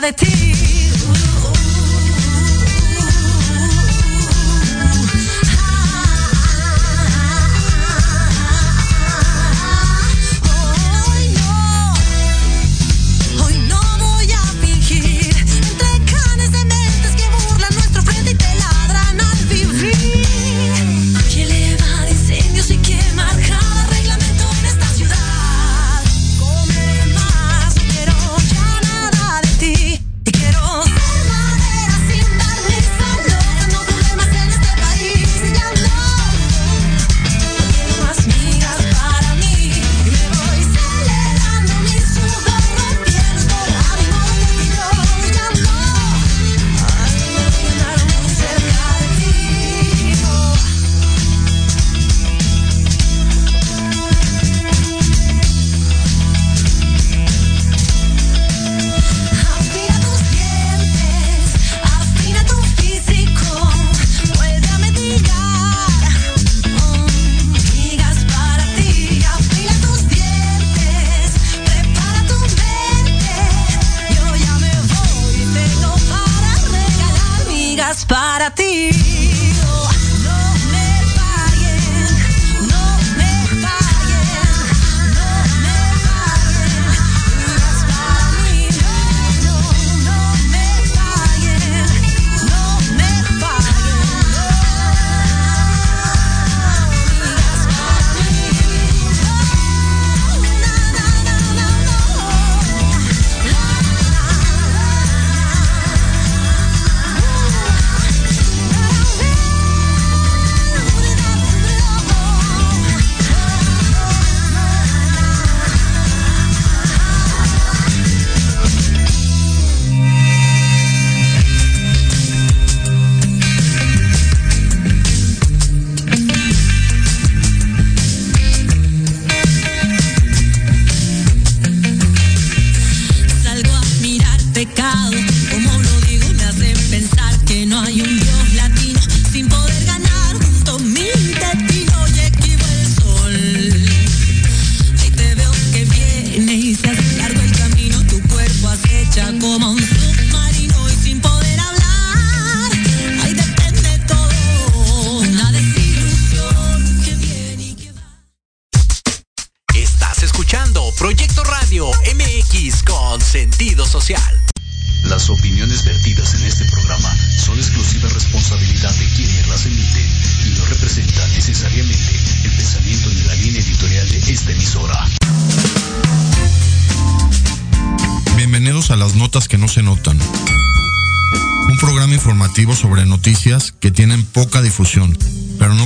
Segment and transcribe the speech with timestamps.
[0.00, 0.67] de ti.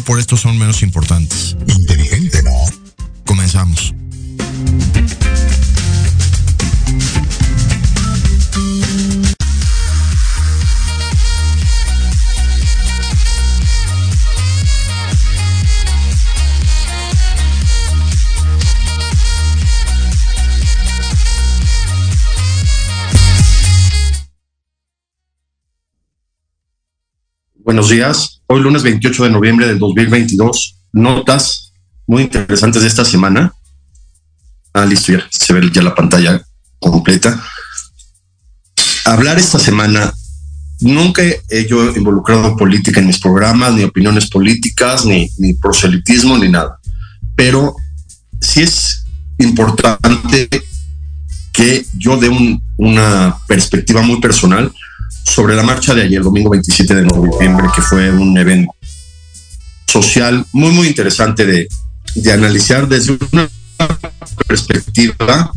[0.03, 1.57] No por esto son menos importantes.
[1.67, 2.51] Inteligente, ¿no?
[3.25, 3.95] Comenzamos.
[27.65, 28.32] Buenos días.
[28.47, 30.77] Hoy lunes 28 de noviembre del 2022.
[30.93, 31.73] Notas
[32.07, 33.53] muy interesantes de esta semana.
[34.75, 36.43] Ah, listo, ya se ve ya la pantalla
[36.79, 37.43] completa.
[39.05, 40.13] Hablar esta semana,
[40.81, 46.49] nunca he yo involucrado política en mis programas, ni opiniones políticas, ni, ni proselitismo, ni
[46.49, 46.79] nada.
[47.35, 47.75] Pero
[48.41, 49.05] sí es
[49.39, 50.49] importante
[51.53, 52.31] que yo dé
[52.77, 54.73] una perspectiva muy personal
[55.25, 58.73] sobre la marcha de ayer, domingo 27 de noviembre, que fue un evento
[59.87, 61.69] social muy, muy interesante de,
[62.15, 63.49] de analizar desde una
[64.47, 65.53] perspectiva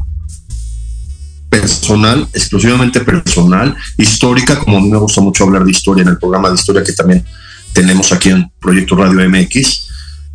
[1.50, 6.18] personal, exclusivamente personal, histórica, como a mí me gusta mucho hablar de historia en el
[6.18, 7.26] programa de historia que también
[7.74, 9.88] tenemos aquí en Proyecto Radio MX,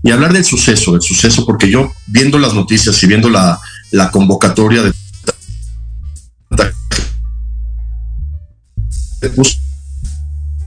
[0.03, 3.61] y hablar del suceso, del suceso, porque yo viendo las noticias y viendo la,
[3.91, 4.93] la convocatoria de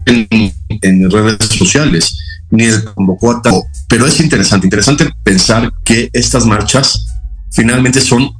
[0.06, 2.18] en, redes sociales,
[2.52, 3.62] ni el convocó a tal.
[3.88, 7.08] Pero es interesante, interesante pensar que estas marchas
[7.52, 8.32] finalmente son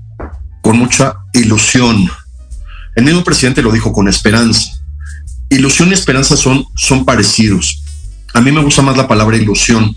[0.62, 2.10] con mucha ilusión.
[2.95, 4.71] El mismo presidente lo dijo con esperanza.
[5.50, 7.83] Ilusión y esperanza son, son parecidos.
[8.33, 9.95] A mí me gusta más la palabra ilusión.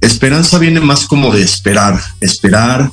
[0.00, 2.90] Esperanza viene más como de esperar, esperar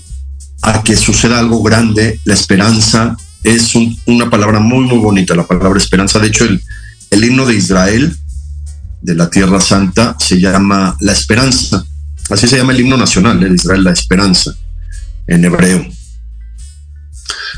[0.61, 2.19] a que suceda algo grande.
[2.25, 3.15] La esperanza
[3.47, 3.73] es
[4.05, 6.19] una palabra muy, muy bonita, la palabra esperanza.
[6.19, 6.61] De hecho, el,
[7.11, 8.13] el himno de Israel,
[9.01, 11.85] de la Tierra Santa, se llama La Esperanza.
[12.29, 14.53] Así se llama el himno nacional de Israel, La Esperanza,
[15.27, 15.87] en hebreo.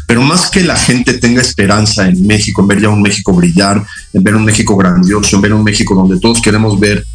[0.06, 3.84] Pero más que la gente tenga esperanza en México, en ver ya un México brillar,
[4.14, 7.06] en ver un México grandioso, en ver un México donde todos queremos ver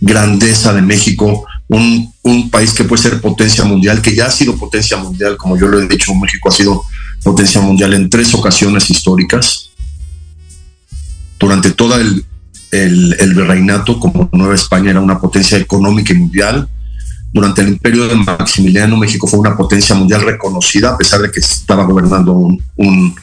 [0.00, 4.56] grandeza de México, un, un, país que puede ser potencia mundial, que ya ha sido
[4.56, 6.84] potencia mundial, como yo lo he dicho, México ha sido
[7.22, 9.70] potencia mundial en tres ocasiones históricas.
[11.38, 12.24] Durante todo el,
[12.70, 16.68] el, virreinato, como Nueva España era una potencia económica y mundial,
[17.32, 21.40] durante el imperio de Maximiliano, México fue una potencia mundial reconocida, a pesar de que
[21.40, 22.32] estaba gobernando
[22.76, 23.14] un,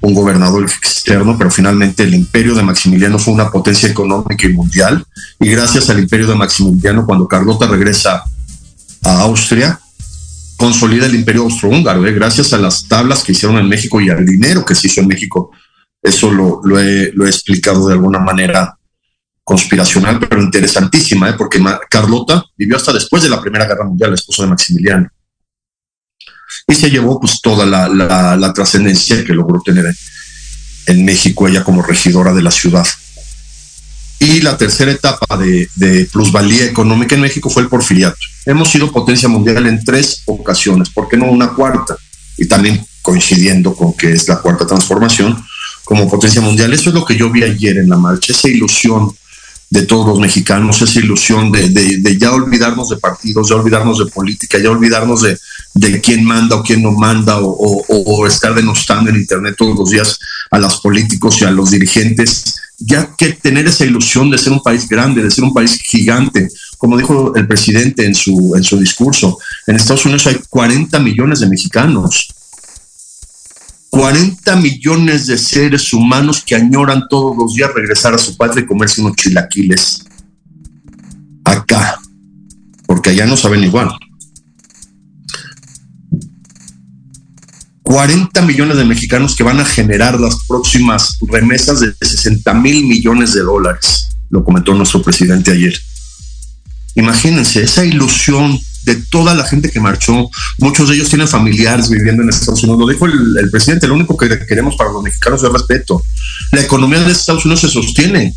[0.00, 5.04] un, gobernador externo, pero finalmente el imperio de Maximiliano fue una potencia económica y mundial.
[5.40, 8.24] Y gracias al imperio de Maximiliano, cuando Carlota regresa
[9.04, 9.80] a Austria,
[10.56, 12.12] consolida el imperio austrohúngaro, ¿eh?
[12.12, 15.08] gracias a las tablas que hicieron en México y al dinero que se hizo en
[15.08, 15.50] México.
[16.02, 18.76] Eso lo, he, he explicado de alguna manera
[19.44, 21.34] conspiracional, pero interesantísima, ¿eh?
[21.38, 25.08] porque Carlota vivió hasta después de la Primera Guerra Mundial, la esposa de Maximiliano.
[26.68, 29.94] Y se llevó pues toda la, la, la trascendencia que logró tener
[30.86, 32.86] en México ella como regidora de la ciudad.
[34.20, 38.18] Y la tercera etapa de, de, plusvalía económica en México fue el porfiriato.
[38.46, 41.96] Hemos sido potencia mundial en tres ocasiones, ¿por qué no una cuarta?
[42.36, 45.42] Y también coincidiendo con que es la cuarta transformación
[45.84, 46.72] como potencia mundial.
[46.72, 49.10] Eso es lo que yo vi ayer en la marcha, esa ilusión
[49.70, 53.98] de todos los mexicanos, esa ilusión de, de, de, ya olvidarnos de partidos, ya olvidarnos
[53.98, 55.38] de política, ya olvidarnos de,
[55.78, 60.18] de quién manda o quién no manda, o, estar denostando en Internet todos los días
[60.50, 64.62] a los políticos y a los dirigentes, ya que tener esa ilusión de ser un
[64.62, 68.76] país grande, de ser un país gigante, como dijo el presidente en su, en su
[68.78, 72.34] discurso, en Estados Unidos hay 40 millones de mexicanos.
[73.90, 78.66] 40 millones de seres humanos que añoran todos los días regresar a su patria y
[78.66, 80.04] comerse unos chilaquiles
[81.44, 81.98] acá,
[82.86, 83.90] porque allá no saben igual.
[87.88, 93.32] 40 millones de mexicanos que van a generar las próximas remesas de 60 mil millones
[93.32, 95.72] de dólares, lo comentó nuestro presidente ayer.
[96.96, 100.28] Imagínense esa ilusión de toda la gente que marchó.
[100.58, 102.78] Muchos de ellos tienen familiares viviendo en Estados Unidos.
[102.78, 106.02] Lo dijo el, presidente, lo único que queremos para los mexicanos es respeto.
[106.52, 108.34] La economía de Estados Unidos se sostiene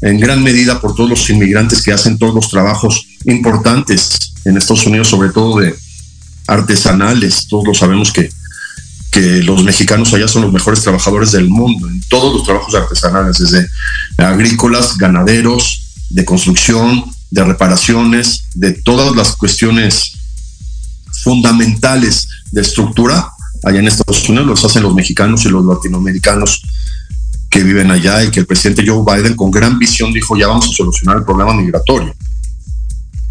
[0.00, 4.08] en gran medida por todos los inmigrantes que hacen todos los trabajos importantes
[4.46, 5.74] en Estados Unidos, sobre todo de
[6.46, 7.48] artesanales.
[7.48, 8.30] Todos lo sabemos que,
[9.10, 13.38] que los mexicanos allá son los mejores trabajadores del mundo en todos los trabajos artesanales,
[13.38, 13.68] desde
[14.18, 20.12] agrícolas, ganaderos, de construcción, de reparaciones, de todas las cuestiones
[21.22, 23.30] fundamentales de estructura
[23.64, 26.62] allá en Estados Unidos, los hacen los mexicanos y los latinoamericanos
[27.50, 30.68] que viven allá y que el presidente Joe Biden con gran visión dijo ya vamos
[30.68, 32.14] a solucionar el problema migratorio.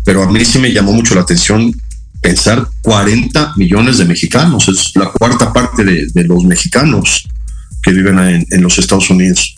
[0.04, 1.74] Pero a mí sí me llamó mucho la atención
[2.22, 7.28] pensar 40 millones de mexicanos, es la cuarta parte de, los mexicanos
[7.84, 9.56] que viven en, los Estados Unidos.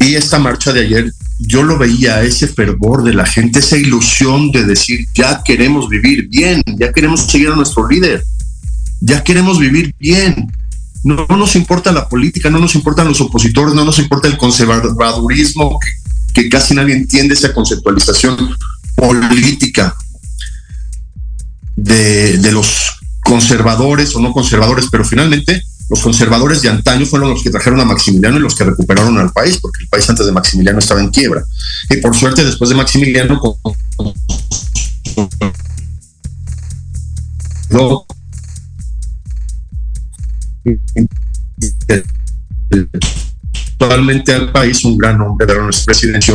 [0.00, 4.50] Y esta marcha de ayer yo lo veía, ese fervor de la gente, esa ilusión
[4.50, 8.24] de decir, ya queremos vivir bien, ya queremos seguir a nuestro líder,
[9.00, 10.50] ya queremos vivir bien.
[11.04, 14.38] No, no nos importa la política, no nos importan los opositores, no nos importa el
[14.38, 15.78] conservadurismo,
[16.32, 18.56] que casi nadie entiende esa conceptualización
[18.96, 19.94] política
[21.76, 27.50] de, los conservadores o no conservadores, pero finalmente los conservadores de antaño fueron los que
[27.50, 30.78] trajeron a Maximiliano y los que recuperaron al país, porque el país antes de Maximiliano
[30.78, 31.44] estaba en quiebra.
[31.90, 33.40] Y por suerte, después de Maximiliano,
[37.70, 38.06] no,
[43.78, 46.34] totalmente al país un gran hombre de la presidencia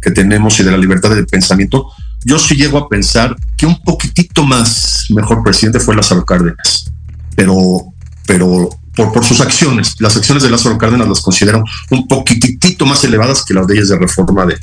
[0.00, 1.90] que tenemos y de la libertad de pensamiento,
[2.24, 6.90] yo sí llego a pensar que un poquitito más mejor presidente fue Lázaro Cárdenas,
[7.36, 7.92] pero,
[8.26, 13.02] pero por, por sus acciones, las acciones de Lázaro Cárdenas las considero un poquitito más
[13.04, 14.56] elevadas que las leyes de reforma de,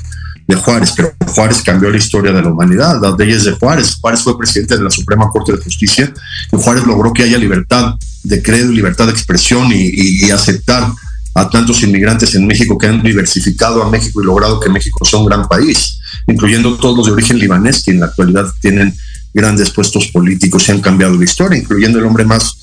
[0.46, 3.96] de Juárez, pero Juárez cambió la historia de la humanidad, las leyes de Juárez.
[4.00, 6.12] Juárez fue presidente de la Suprema Corte de Justicia
[6.52, 9.90] y Juárez logró que haya libertad de credo, libertad de expresión y,
[10.26, 10.88] y, aceptar
[11.34, 15.18] a tantos inmigrantes en México que han diversificado a México y logrado que México sea
[15.18, 18.94] un gran país, incluyendo todos los de origen libanés que en la actualidad tienen
[19.34, 22.56] grandes puestos políticos y han cambiado la historia, incluyendo el hombre más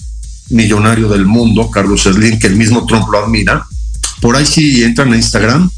[0.49, 3.65] millonario del mundo, Carlos Slim, que el mismo Trump lo admira.
[4.21, 5.69] Por ahí si entran a Instagram,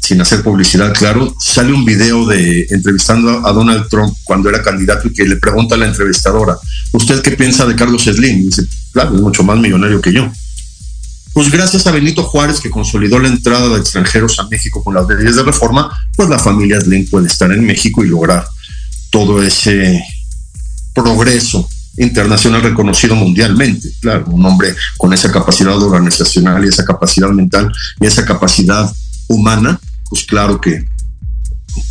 [0.00, 5.08] sin hacer publicidad, claro, sale un video de entrevistando a Donald Trump cuando era candidato
[5.08, 6.56] y que le pregunta a la entrevistadora,
[6.92, 8.38] ¿usted qué piensa de Carlos Slim?
[8.38, 10.30] Y dice, claro, es mucho más millonario que yo.
[11.36, 15.06] Pues gracias a Benito Juárez, que consolidó la entrada de extranjeros a México con las
[15.06, 18.48] leyes de reforma, pues la familia Slim puede estar en México y lograr
[19.10, 20.02] todo ese
[20.94, 23.86] progreso internacional reconocido mundialmente.
[24.00, 28.90] Claro, un hombre con esa capacidad organizacional y esa capacidad mental y esa capacidad
[29.26, 29.78] humana,
[30.08, 30.86] pues claro que,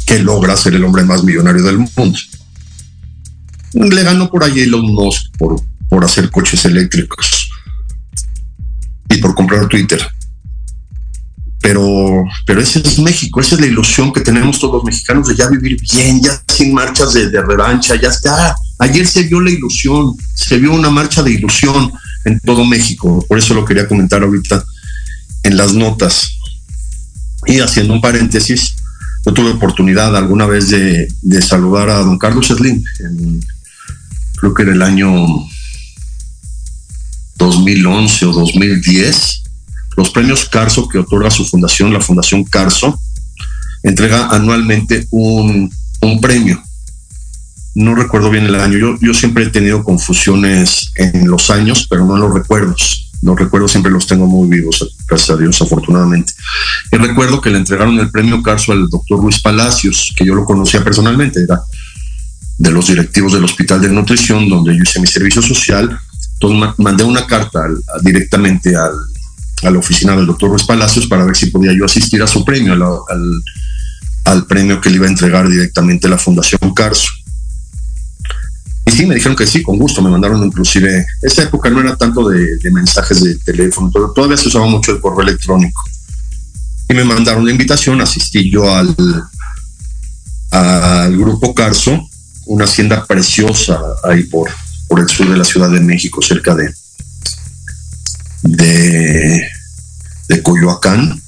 [0.08, 2.18] que logra ser el hombre más millonario del mundo.
[3.74, 7.45] Le ganó por ahí Elon Musk por, por hacer coches eléctricos
[9.10, 10.06] y por comprar Twitter.
[11.62, 15.36] Pero, pero ese es México, esa es la ilusión que tenemos todos los mexicanos de
[15.36, 18.56] ya vivir bien, ya sin marchas de, revancha, ya está.
[18.80, 21.92] Ayer se vio la ilusión, se vio una marcha de ilusión
[22.26, 24.64] en todo México, por eso lo quería comentar ahorita
[25.44, 26.38] en las notas.
[27.48, 28.76] Y haciendo un paréntesis,
[29.26, 33.40] yo tuve oportunidad alguna vez de, de saludar a don Carlos Slim, en,
[34.36, 35.12] creo que en el año
[37.46, 39.44] 2011 o 2010,
[39.98, 43.00] los premios Carso que otorga su fundación, la Fundación Carso,
[43.84, 45.72] entrega anualmente un,
[46.02, 46.62] un premio.
[47.76, 52.06] No recuerdo bien el año, yo, yo siempre he tenido confusiones en los años, pero
[52.06, 56.34] no en los recuerdos los recuerdos siempre los tengo muy vivos, gracias a Dios, afortunadamente.
[56.92, 60.46] Y recuerdo que le entregaron el premio Carso al doctor Luis Palacios, que yo lo
[60.46, 61.60] conocía personalmente, era
[62.58, 66.00] de los directivos del Hospital de Nutrición, donde yo hice mi servicio social.
[66.36, 67.66] Entonces mandé una carta
[68.02, 68.92] directamente al,
[69.64, 72.44] a la oficina del doctor Luis Palacios para ver si podía yo asistir a su
[72.44, 73.22] premio, al,
[74.26, 77.08] al, premio que le iba a entregar directamente la Fundación Carso.
[78.86, 81.96] Y sí, me dijeron que sí, con gusto, me mandaron inclusive, esa época no era
[81.96, 85.82] tanto de, de mensajes de teléfono, todavía se usaba mucho el correo electrónico.
[86.88, 88.96] Y me mandaron la invitación, asistí yo al,
[90.52, 92.08] al grupo Carso,
[92.46, 94.52] una hacienda preciosa ahí por,
[94.88, 96.74] por el sur de la Ciudad de México, cerca de,
[98.44, 101.22] de, Coyoacán.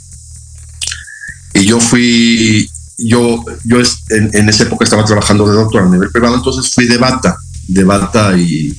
[1.53, 6.11] Y yo fui, yo, yo en, en, esa época estaba trabajando de doctor a nivel
[6.11, 7.37] privado, entonces fui de bata
[7.67, 8.75] de bata y,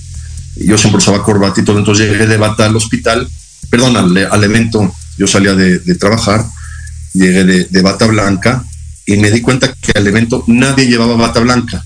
[0.56, 3.28] yo siempre usaba corbata y todo, entonces llegué de bata al hospital,
[3.70, 6.44] perdón, al, evento, yo salía de, trabajar,
[7.12, 8.64] llegué de, bata blanca
[9.06, 11.84] y me di cuenta que al evento nadie llevaba bata blanca.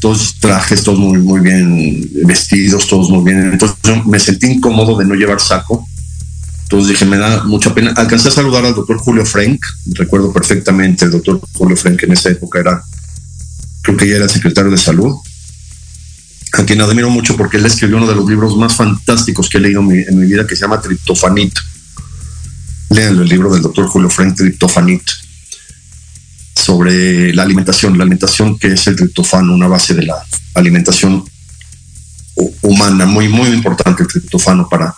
[0.00, 3.52] Todos trajes, todos muy, muy bien vestidos, todos muy bien.
[3.52, 5.86] Entonces yo me sentí incómodo de no llevar saco.
[6.62, 7.92] Entonces dije, me da mucha pena.
[7.96, 9.60] Alcancé a saludar al doctor Julio Frank.
[9.94, 12.82] Recuerdo perfectamente el doctor Julio Frank en esa época era,
[13.82, 15.16] creo que ya era secretario de salud
[16.52, 19.60] a quien admiro mucho porque él escribió uno de los libros más fantásticos que he
[19.60, 21.54] leído en mi, en mi vida, que se llama Triptofanit.
[22.90, 25.02] Léanlo, el libro del doctor Julio Frank, Triptofanit,
[26.68, 30.22] sobre la alimentación, la alimentación que es el triptofano, una base de la
[30.52, 31.24] alimentación
[32.60, 34.94] humana, muy, muy importante el triptofano para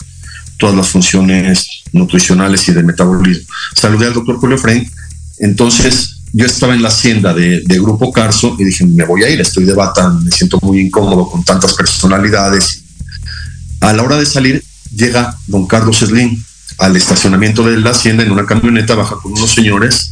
[0.57, 3.45] todas las funciones nutricionales y de metabolismo.
[3.73, 4.85] Saludé al doctor Julio Frank,
[5.39, 9.29] entonces yo estaba en la hacienda de, de, Grupo Carso y dije, me voy a
[9.29, 12.83] ir, estoy de bata, me siento muy incómodo con tantas personalidades.
[13.79, 14.61] A la hora de salir,
[14.93, 16.43] llega don Carlos Slim
[16.79, 20.10] al estacionamiento de la hacienda en una camioneta, baja con unos señores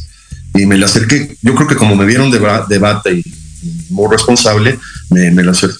[0.54, 1.36] y me le acerqué.
[1.42, 3.22] Yo creo que como me vieron de, de bata y
[3.90, 4.78] muy responsable,
[5.10, 5.76] me, me la acerqué.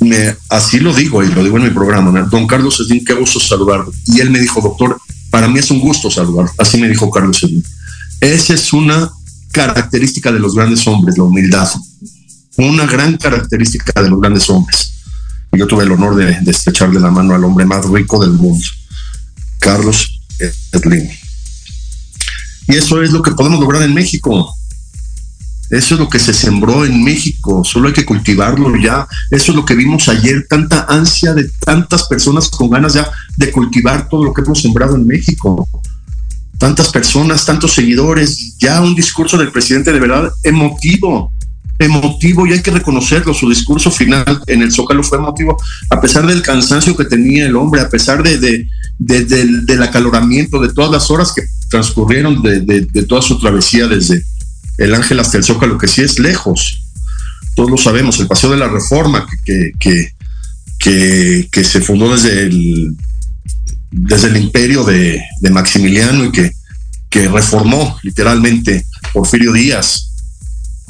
[0.00, 2.26] Me, así lo digo y lo digo en mi programa, ¿no?
[2.26, 3.92] don Carlos Slim, qué gusto saludarlo.
[4.06, 6.46] Y él me dijo, doctor, para mí es un gusto saludar.
[6.58, 7.62] Así me dijo Carlos Slim.
[8.20, 9.10] Esa es una
[9.52, 11.68] característica de los grandes hombres, la humildad.
[12.56, 14.92] Una gran característica de los grandes hombres.
[15.52, 18.64] Yo tuve el honor de, de estrecharle la mano al hombre más rico del mundo,
[19.60, 20.20] Carlos
[20.72, 21.08] Slim.
[22.68, 24.54] Y eso es lo que podemos lograr en México.
[25.70, 29.08] Eso es lo que se sembró en México, solo hay que cultivarlo ya.
[29.30, 33.50] Eso es lo que vimos ayer, tanta ansia de tantas personas con ganas ya de
[33.50, 35.68] cultivar todo lo que hemos sembrado en México
[36.58, 41.32] tantas personas, tantos seguidores, ya un discurso del presidente de verdad emotivo,
[41.78, 43.34] emotivo y hay que reconocerlo.
[43.34, 45.56] Su discurso final en el Zócalo fue emotivo,
[45.90, 48.68] a pesar del cansancio que tenía el hombre, a pesar de, de,
[48.98, 54.24] del acaloramiento, de todas las horas que transcurrieron de, toda su travesía desde
[54.78, 56.80] el Ángel hasta el Zócalo, que sí es lejos.
[57.54, 60.12] Todos lo sabemos, el Paseo de la Reforma, que, que,
[60.78, 62.96] que, que se fundó desde el,
[63.90, 66.50] desde el imperio de, de Maximiliano y que,
[67.08, 70.10] que reformó literalmente Porfirio Díaz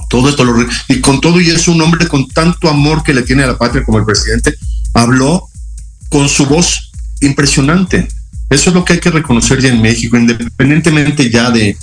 [0.08, 0.54] todo esto lo,
[0.88, 3.58] y con todo y es un hombre con tanto amor que le tiene a la
[3.58, 4.54] patria como el presidente,
[4.92, 5.48] habló
[6.08, 6.92] con su voz
[7.26, 8.08] impresionante.
[8.50, 11.76] Eso es lo que hay que reconocer ya en México, independientemente ya de,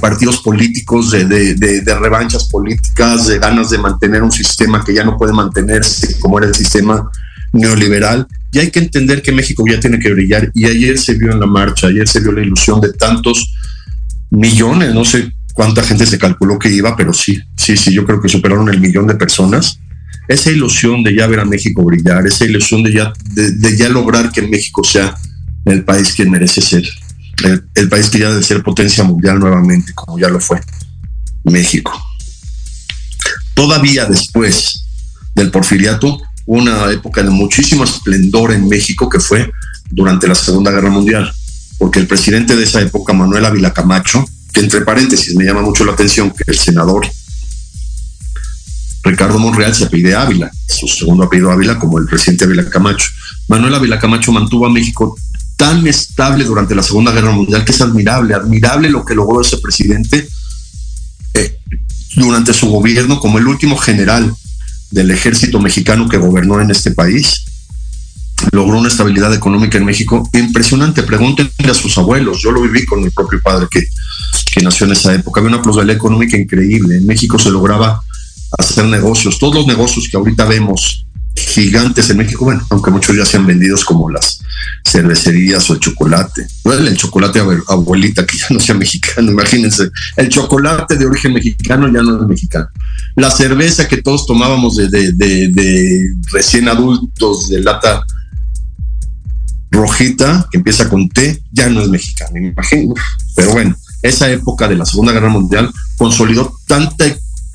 [0.00, 5.04] partidos políticos, de, de, de, revanchas políticas, de ganas de mantener un sistema que ya
[5.04, 7.10] no puede mantenerse como era el sistema
[7.52, 8.26] neoliberal.
[8.52, 10.50] Y hay que entender que México ya tiene que brillar.
[10.54, 13.54] Y ayer se vio en la marcha, ayer se vio la ilusión de tantos
[14.30, 18.20] millones, no sé cuánta gente se calculó que iba, pero sí, sí, sí, yo creo
[18.20, 19.80] que superaron el millón de personas.
[20.28, 24.30] Esa ilusión de ya ver a México brillar, esa ilusión de ya, de, ya lograr
[24.30, 25.16] que México sea
[25.64, 26.86] el país que merece ser,
[27.74, 30.60] el, país que ya debe ser potencia mundial nuevamente, como ya lo fue
[31.44, 31.92] México.
[33.54, 34.84] Todavía después
[35.34, 39.50] del porfiriato, una época de muchísimo esplendor en México que fue
[39.90, 41.32] durante la Segunda Guerra Mundial,
[41.78, 45.86] porque el presidente de esa época, Manuel Ávila Camacho, que entre paréntesis me llama mucho
[45.86, 47.06] la atención que el senador
[49.08, 53.06] Ricardo Monreal se apellide Ávila, su segundo apellido Ávila como el presidente Ávila Camacho.
[53.48, 55.16] Manuel Ávila Camacho mantuvo a México
[55.56, 59.58] tan estable durante la Segunda Guerra Mundial que es admirable, admirable lo que logró ese
[59.58, 60.28] presidente
[61.34, 61.58] eh,
[62.16, 64.34] durante su gobierno como el último general
[64.90, 67.44] del ejército mexicano que gobernó en este país
[68.52, 71.02] logró una estabilidad económica en México impresionante.
[71.02, 72.40] Pregúntenle a sus abuelos.
[72.40, 73.84] Yo lo viví con mi propio padre que,
[74.52, 75.40] que nació en esa época.
[75.40, 76.96] Había una plusvalía económica increíble.
[76.96, 78.00] En México se lograba
[78.56, 79.38] hacer negocios.
[79.38, 81.06] Todos los negocios que ahorita vemos
[81.38, 84.40] gigantes en México, bueno, aunque muchos ya sean vendidos como las
[84.86, 86.46] cervecerías o el chocolate.
[86.64, 89.90] el chocolate abuelita que ya no sea mexicano, imagínense.
[90.16, 92.68] El chocolate de origen mexicano ya no es mexicano.
[93.16, 98.04] La cerveza que todos tomábamos de, de, recién adultos de lata
[99.70, 102.94] rojita, que empieza con T, ya no es mexicana, imagino.
[103.34, 107.06] Pero bueno, esa época de la Segunda Guerra Mundial consolidó tanta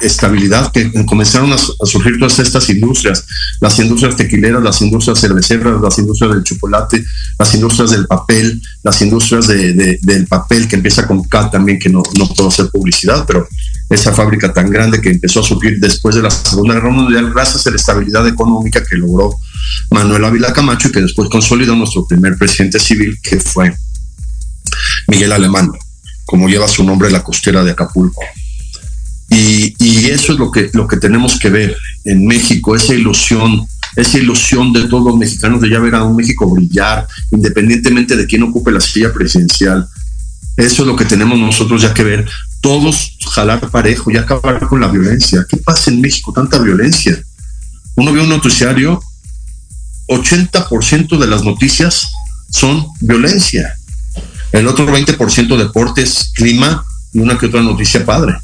[0.03, 3.25] estabilidad que comenzaron a, surgir todas estas industrias,
[3.59, 7.03] las industrias tequileras, las industrias cerveceras, las industrias del chocolate,
[7.39, 11.89] las industrias del papel, las industrias de, del papel que empieza con K también, que
[11.89, 13.47] no, no puedo hacer publicidad, pero
[13.89, 17.67] esa fábrica tan grande que empezó a surgir después de la Segunda Guerra Mundial gracias
[17.67, 19.35] a la estabilidad económica que logró
[19.91, 23.75] Manuel Ávila Camacho y que después consolidó nuestro primer presidente civil, que fue
[25.07, 25.71] Miguel Alemán,
[26.25, 28.21] como lleva su nombre la costera de Acapulco.
[29.33, 29.73] Y,
[30.09, 33.65] eso es lo que, lo que tenemos que ver en México, esa ilusión,
[33.95, 38.27] esa ilusión de todos los mexicanos de ya ver a un México brillar, independientemente de
[38.27, 39.87] quién ocupe la silla presidencial.
[40.55, 42.29] Eso es lo que tenemos nosotros ya que ver.
[42.61, 45.45] Todos jalar parejo y acabar con la violencia.
[45.49, 46.31] ¿Qué pasa en México?
[46.31, 47.19] Tanta violencia.
[47.95, 49.01] Uno ve un noticiario
[50.07, 52.07] 80% de las noticias
[52.49, 53.73] son violencia.
[54.51, 58.35] El otro 20% deportes, clima y una que otra noticia padre.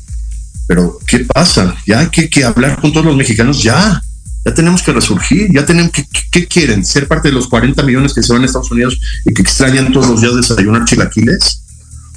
[0.70, 1.76] Pero, ¿qué pasa?
[1.88, 4.00] Ya hay que, hablar con todos los mexicanos, ya.
[4.46, 6.86] Ya tenemos que resurgir, ya tenemos que, ¿qué quieren?
[6.86, 9.92] ¿Ser parte de los 40 millones que se van a Estados Unidos y que extrañan
[9.92, 11.64] todos los días desayunar chilaquiles?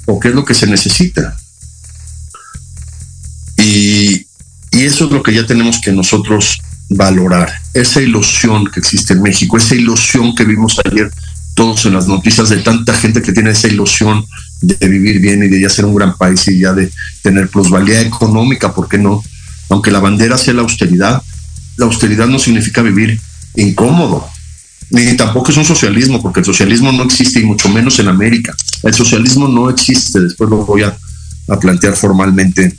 [0.05, 1.35] ¿O qué es lo que se necesita?
[3.57, 4.27] Y,
[4.69, 9.23] y eso es lo que ya tenemos que nosotros valorar esa ilusión que existe en
[9.23, 11.11] México, esa ilusión que vimos ayer
[11.55, 14.23] todos en las noticias de tanta gente que tiene esa ilusión
[14.63, 16.89] de vivir bien y de ya ser un gran país y ya de
[17.21, 19.21] tener plusvalía económica, ¿por qué no?
[19.69, 21.21] Aunque la bandera sea la austeridad,
[21.75, 23.19] la austeridad no significa vivir
[23.55, 24.27] incómodo,
[24.89, 28.55] ni tampoco es un socialismo, porque el socialismo no existe y mucho menos en América.
[28.83, 30.95] El socialismo no existe, después lo voy a,
[31.49, 32.73] a plantear formalmente.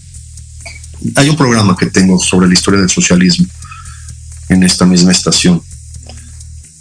[1.16, 3.46] Hay un programa que tengo sobre la historia del socialismo
[4.48, 5.60] en esta misma estación.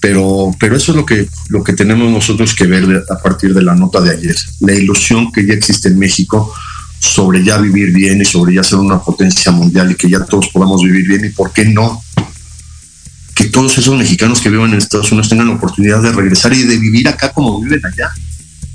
[0.04, 3.62] Pero, pero eso es lo que, lo que tenemos nosotros que ver a partir de
[3.62, 4.36] la nota de ayer.
[4.60, 6.54] La ilusión que ya existe en México
[7.00, 10.50] sobre ya vivir bien y sobre ya ser una potencia mundial y que ya todos
[10.50, 12.04] podamos vivir bien y por qué no
[13.34, 16.64] que todos esos mexicanos que viven en Estados Unidos tengan la oportunidad de regresar y
[16.64, 18.12] de vivir acá como viven allá.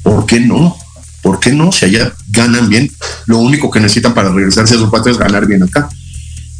[0.03, 0.79] ¿Por qué no?
[1.21, 1.73] ¿Por qué no?
[1.73, 2.91] Si allá ganan bien,
[3.27, 5.91] lo único que necesitan para regresarse a su patria es ganar bien acá.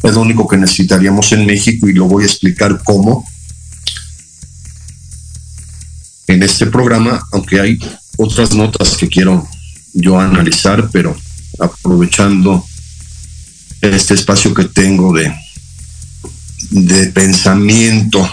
[0.03, 3.25] Es lo único que necesitaríamos en México y lo voy a explicar cómo
[6.29, 7.79] en este programa, aunque hay
[8.17, 9.47] otras notas que quiero
[9.93, 11.17] yo analizar, pero
[11.59, 12.63] aprovechando
[13.81, 15.33] este espacio que tengo de,
[16.69, 18.29] de pensamiento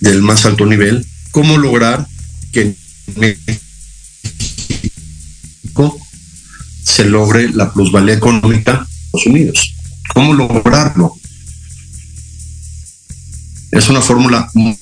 [0.00, 2.06] del más alto nivel, cómo lograr
[2.50, 2.74] que
[3.16, 3.60] México
[6.82, 9.74] se logre la plusvalía económica de Estados Unidos.
[10.14, 11.14] ¿Cómo lograrlo?
[13.70, 14.78] Es una fórmula muy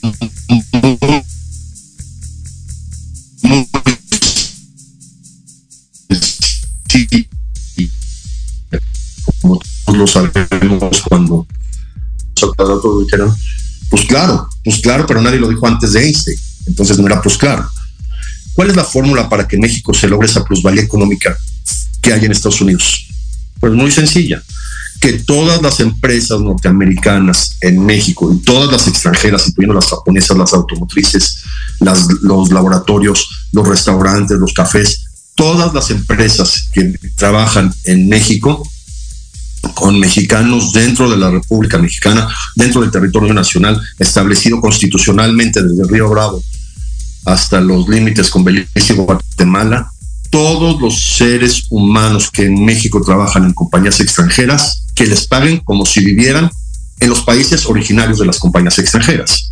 [10.00, 11.46] lo sabemos cuando
[12.34, 13.34] todo dijeron,
[13.90, 17.36] pues claro, pues claro, pero nadie lo dijo antes de Einstein, entonces no era pues
[17.36, 17.68] claro.
[18.54, 21.36] ¿Cuál es la fórmula para que México se logre esa plusvalía económica
[22.00, 23.08] que hay en Estados Unidos?
[23.60, 24.42] Pues muy sencilla,
[25.00, 30.52] que todas las empresas norteamericanas en México y todas las extranjeras, incluyendo las japonesas, las
[30.54, 31.42] automotrices,
[31.80, 38.62] las, los laboratorios, los restaurantes, los cafés, todas las empresas que trabajan en México
[39.74, 45.88] con mexicanos dentro de la República Mexicana, dentro del territorio nacional, establecido constitucionalmente desde el
[45.88, 46.42] Río Bravo
[47.26, 49.90] hasta los límites con Belice y Guatemala,
[50.30, 55.84] todos los seres humanos que en México trabajan en compañías extranjeras, que les paguen como
[55.84, 56.50] si vivieran
[56.98, 59.50] en los países originarios de las compañías extranjeras.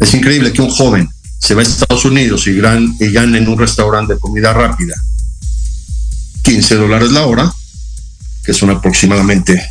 [0.00, 3.58] Es increíble que un joven se va a Estados Unidos y, gran, y en un
[3.58, 4.94] restaurante de comida rápida
[6.42, 7.52] 15 dólares la hora,
[8.44, 9.66] que son aproximadamente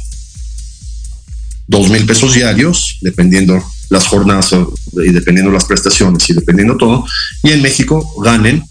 [1.68, 4.52] dos mil pesos diarios, dependiendo las jornadas
[4.94, 7.06] y dependiendo las prestaciones y dependiendo todo,
[7.44, 8.64] y en México ganen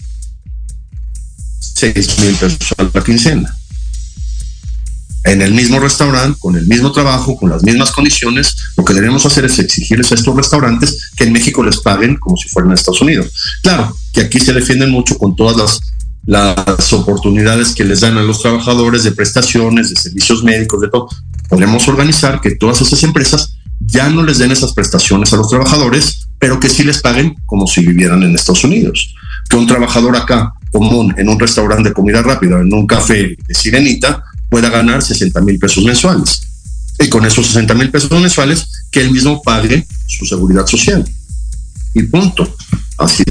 [1.60, 3.56] seis mil pesos a la quincena.
[5.24, 9.24] En el mismo restaurante, con el mismo trabajo, con las mismas condiciones, lo que debemos
[9.24, 12.74] hacer es exigirles a estos restaurantes que en México les paguen como si fueran a
[12.74, 13.28] Estados Unidos.
[13.62, 15.80] Claro, que aquí se defienden mucho con todas las
[16.24, 21.08] las oportunidades que les dan a los trabajadores de prestaciones, de servicios médicos, de todo.
[21.48, 26.28] Podemos organizar que todas esas empresas ya no les den esas prestaciones a los trabajadores,
[26.38, 29.14] pero que sí les paguen como si vivieran en Estados Unidos.
[29.48, 33.54] Que un trabajador acá común en un restaurante de comida rápida, en un café de
[33.54, 36.42] sirenita, pueda ganar 60 mil pesos mensuales.
[36.98, 41.04] Y con esos 60 mil pesos mensuales, que él mismo pague su seguridad social.
[41.94, 42.56] Y punto.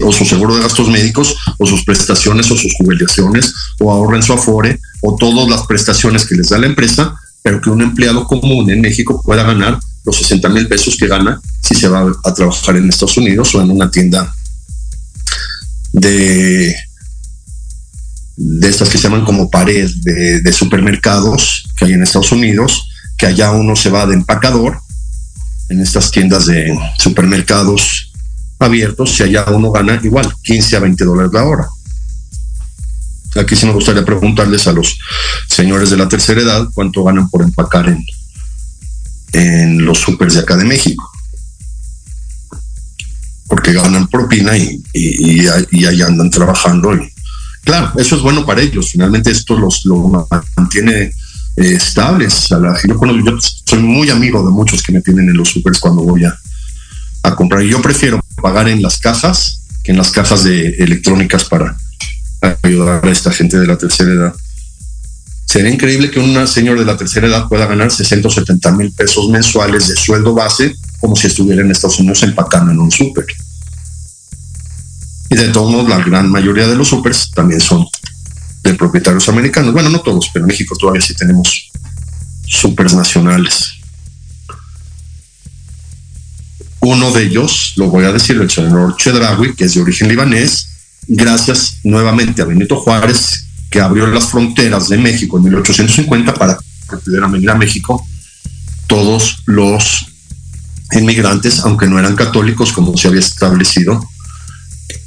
[0.01, 4.33] O su seguro de gastos médicos, o sus prestaciones, o sus jubilaciones, o ahorren su
[4.33, 8.69] afore, o todas las prestaciones que les da la empresa, pero que un empleado común
[8.69, 12.75] en México pueda ganar los 60 mil pesos que gana si se va a trabajar
[12.75, 14.33] en Estados Unidos o en una tienda
[15.93, 16.75] de
[18.37, 22.87] de estas que se llaman como pared de, de supermercados que hay en Estados Unidos,
[23.17, 24.79] que allá uno se va de empacador
[25.69, 28.10] en estas tiendas de supermercados
[28.61, 31.67] abiertos si allá uno gana igual 15 a 20 dólares la hora.
[33.35, 34.97] Aquí sí me gustaría preguntarles a los
[35.47, 37.87] señores de la tercera edad cuánto ganan por empacar
[39.33, 41.09] en, los supers de acá de México.
[43.47, 46.93] Porque ganan propina y, y, ahí andan trabajando.
[46.95, 47.09] Y,
[47.63, 48.91] claro, eso es bueno para ellos.
[48.91, 49.85] Finalmente esto los,
[50.57, 51.13] mantiene eh,
[51.55, 52.49] estables.
[52.49, 56.25] yo, yo soy muy amigo de muchos que me tienen en los supers cuando voy
[56.25, 56.37] a,
[57.23, 57.61] a comprar.
[57.63, 61.77] Yo prefiero pagar en las cajas que en las cajas de electrónicas para
[62.63, 64.35] ayudar a esta gente de la tercera edad.
[65.45, 69.87] Sería increíble que una señora de la tercera edad pueda ganar 670 mil pesos mensuales
[69.89, 73.25] de sueldo base como si estuviera en Estados Unidos empacando en un súper.
[75.29, 77.85] Y de todos modos, la gran mayoría de los supers también son
[78.63, 79.73] de propietarios americanos.
[79.73, 81.71] Bueno, no todos, pero en México todavía sí tenemos
[82.45, 83.80] supers nacionales.
[86.81, 90.67] Uno de ellos, lo voy a decir, el señor Chedraui, que es de origen libanés,
[91.07, 96.57] gracias nuevamente a Benito Juárez, que abrió las fronteras de México en 1850 para
[96.89, 98.05] que pudieran venir a México
[98.87, 100.07] todos los
[100.91, 104.01] inmigrantes, aunque no eran católicos, como se había establecido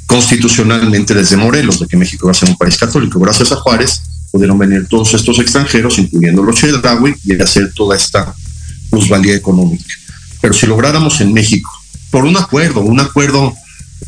[0.06, 3.18] constitucionalmente desde Morelos, de que México va a ser un país católico.
[3.18, 8.32] Gracias a Juárez pudieron venir todos estos extranjeros, incluyendo los Chedraui, y hacer toda esta
[8.90, 9.84] plusvalía económica.
[10.44, 11.70] Pero si lográramos en México,
[12.10, 13.54] por un acuerdo, un acuerdo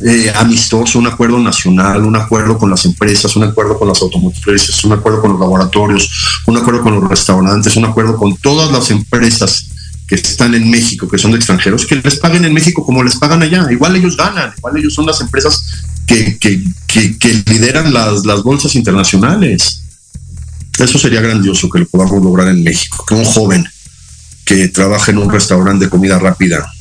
[0.01, 4.83] eh, amistoso, un acuerdo nacional, un acuerdo con las empresas, un acuerdo con las automotrices,
[4.83, 6.07] un acuerdo con los laboratorios,
[6.45, 9.65] un acuerdo con los restaurantes, un acuerdo con todas las empresas
[10.05, 13.15] que están en México, que son de extranjeros, que les paguen en México como les
[13.15, 13.65] pagan allá.
[13.71, 15.59] Igual ellos ganan, igual ellos son las empresas
[16.05, 16.37] que,
[17.47, 19.81] lideran las, las bolsas internacionales.
[20.77, 23.67] Eso sería grandioso que lo podamos lograr en México, que un joven
[24.47, 26.71] que trabaja en un restaurante de comida rápida,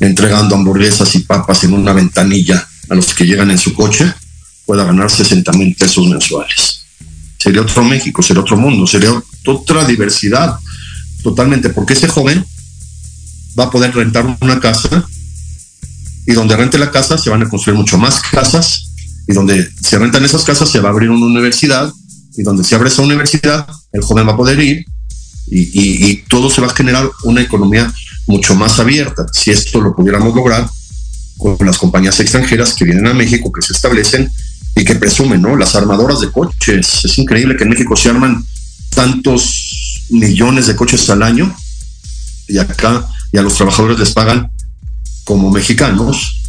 [0.00, 4.12] entregando hamburguesas y papas en una ventanilla a los que llegan en su coche,
[4.66, 6.82] pueda ganar 60 mil pesos mensuales.
[7.38, 9.10] Sería otro México, sería otro mundo, sería
[9.46, 10.58] otra diversidad
[11.22, 12.44] totalmente, porque ese joven
[13.58, 15.06] va a poder rentar una casa
[16.26, 18.90] y donde rente la casa se van a construir mucho más casas
[19.28, 21.92] y donde se rentan esas casas se va a abrir una universidad
[22.36, 24.84] y donde se abre esa universidad el joven va a poder ir
[25.54, 27.92] y, todo se va a generar una economía
[28.26, 29.26] mucho más abierta.
[29.32, 30.68] Si esto lo pudiéramos lograr
[31.36, 34.30] con las compañías extranjeras que vienen a México, que se establecen
[34.74, 35.56] y que presumen, ¿no?
[35.56, 37.04] Las armadoras de coches.
[37.04, 38.44] Es increíble que en México se arman
[38.94, 41.54] tantos millones de coches al año
[42.48, 44.50] y acá y a los trabajadores les pagan
[45.24, 46.42] como mexicanos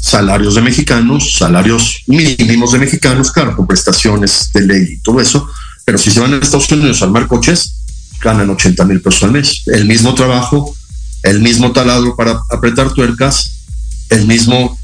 [0.00, 5.48] salarios de mexicanos, salarios mínimos de mexicanos, claro, con prestaciones de ley y todo eso,
[5.84, 7.79] pero si se van a Estados Unidos a armar coches,
[8.20, 9.62] ganan 80 mil pesos al mes.
[9.66, 10.74] El mismo trabajo,
[11.22, 13.66] el mismo taladro para apretar tuercas,
[14.10, 14.78] el mismo,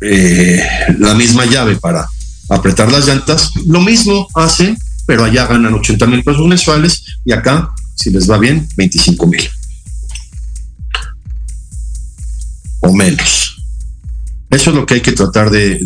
[0.00, 0.62] eh,
[0.98, 2.06] la misma llave para
[2.48, 7.70] apretar las llantas, lo mismo hacen, pero allá ganan 80 mil pesos mensuales y acá,
[7.94, 9.48] si les va bien, 25 mil.
[12.80, 13.56] O menos.
[14.50, 15.78] Eso es lo que hay que tratar de,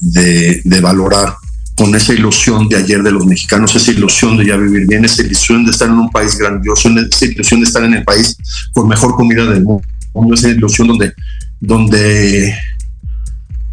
[0.00, 1.36] de, valorar
[1.76, 5.22] con esa ilusión de ayer de los mexicanos, esa ilusión de ya vivir bien, esa
[5.22, 8.36] ilusión de estar en un país grandioso, esa ilusión de estar en el país
[8.72, 11.12] con mejor comida del mundo, esa ilusión donde,
[11.60, 12.56] donde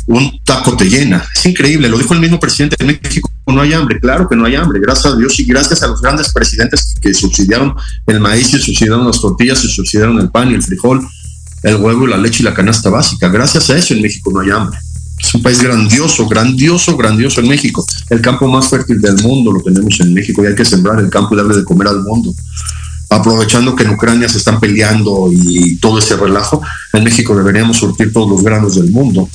[0.08, 1.26] un taco te llena.
[1.34, 4.46] Es increíble, lo dijo el mismo presidente de México, no hay hambre, claro que no
[4.46, 7.74] hay hambre, gracias a Dios y gracias a los grandes presidentes que subsidiaron
[8.08, 11.08] el maíz y subsidiaron las tortillas y subsidiaron el pan y el frijol
[11.64, 13.30] el huevo, la leche y la canasta básica.
[13.30, 14.78] Gracias a eso en México no hay hambre.
[15.24, 17.86] Es un país grandioso, grandioso, grandioso en México.
[18.10, 21.10] El campo más fértil del mundo lo tenemos en México y hay que sembrar el
[21.10, 22.36] campo y darle de comer al mundo.
[23.10, 28.12] Aprovechando que en Ucrania se están peleando y todo ese relajo, en México deberíamos surtir
[28.12, 29.30] todos los granos del mundo.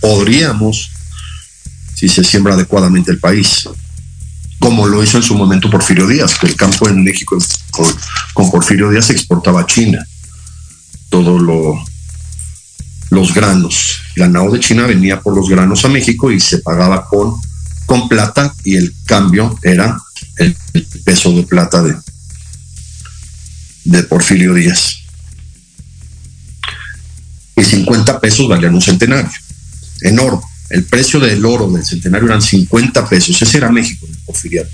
[0.00, 0.90] Podríamos,
[1.96, 3.68] si se siembra adecuadamente el país,
[4.60, 7.36] como lo hizo en su momento Porfirio Díaz, que el campo en México
[8.32, 10.06] con, Porfirio Díaz se exportaba a China
[11.08, 11.82] todo lo,
[13.10, 14.00] los granos.
[14.16, 17.34] Ganado de China venía por los granos a México y se pagaba con,
[17.86, 20.00] con plata y el cambio era
[20.36, 20.56] el,
[21.04, 21.94] peso de plata de,
[23.84, 24.96] de Porfirio Díaz.
[27.56, 29.30] Y 50 pesos valían un centenario,
[30.02, 30.42] en oro.
[30.70, 33.42] El precio del oro del centenario eran 50 pesos.
[33.42, 34.70] Ese era México, el porfiriato.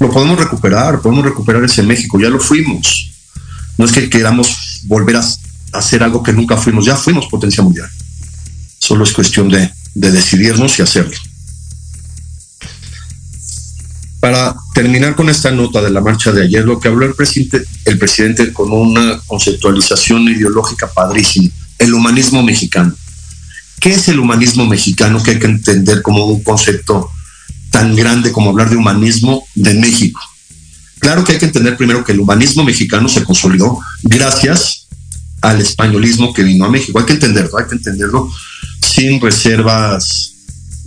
[0.00, 3.10] Lo podemos recuperar, podemos recuperar ese México, ya lo fuimos.
[3.76, 5.22] No es que queramos volver a
[5.72, 6.84] hacer algo que nunca fuimos.
[6.84, 7.88] Ya fuimos potencia mundial.
[8.78, 11.16] Solo es cuestión de, decidirnos y hacerlo.
[14.20, 17.64] Para terminar con esta nota de la marcha de ayer, lo que habló el presidente,
[17.84, 22.94] el presidente con una conceptualización ideológica padrísima, el humanismo mexicano.
[23.80, 27.10] ¿Qué es el humanismo mexicano que hay que entender como un concepto
[27.70, 30.20] tan grande como hablar de humanismo de México?
[30.98, 34.87] Claro que hay que entender primero que el humanismo mexicano se consolidó gracias
[35.40, 36.98] al españolismo que vino a México.
[36.98, 38.30] Hay que entenderlo, hay que entenderlo
[38.80, 40.34] sin reservas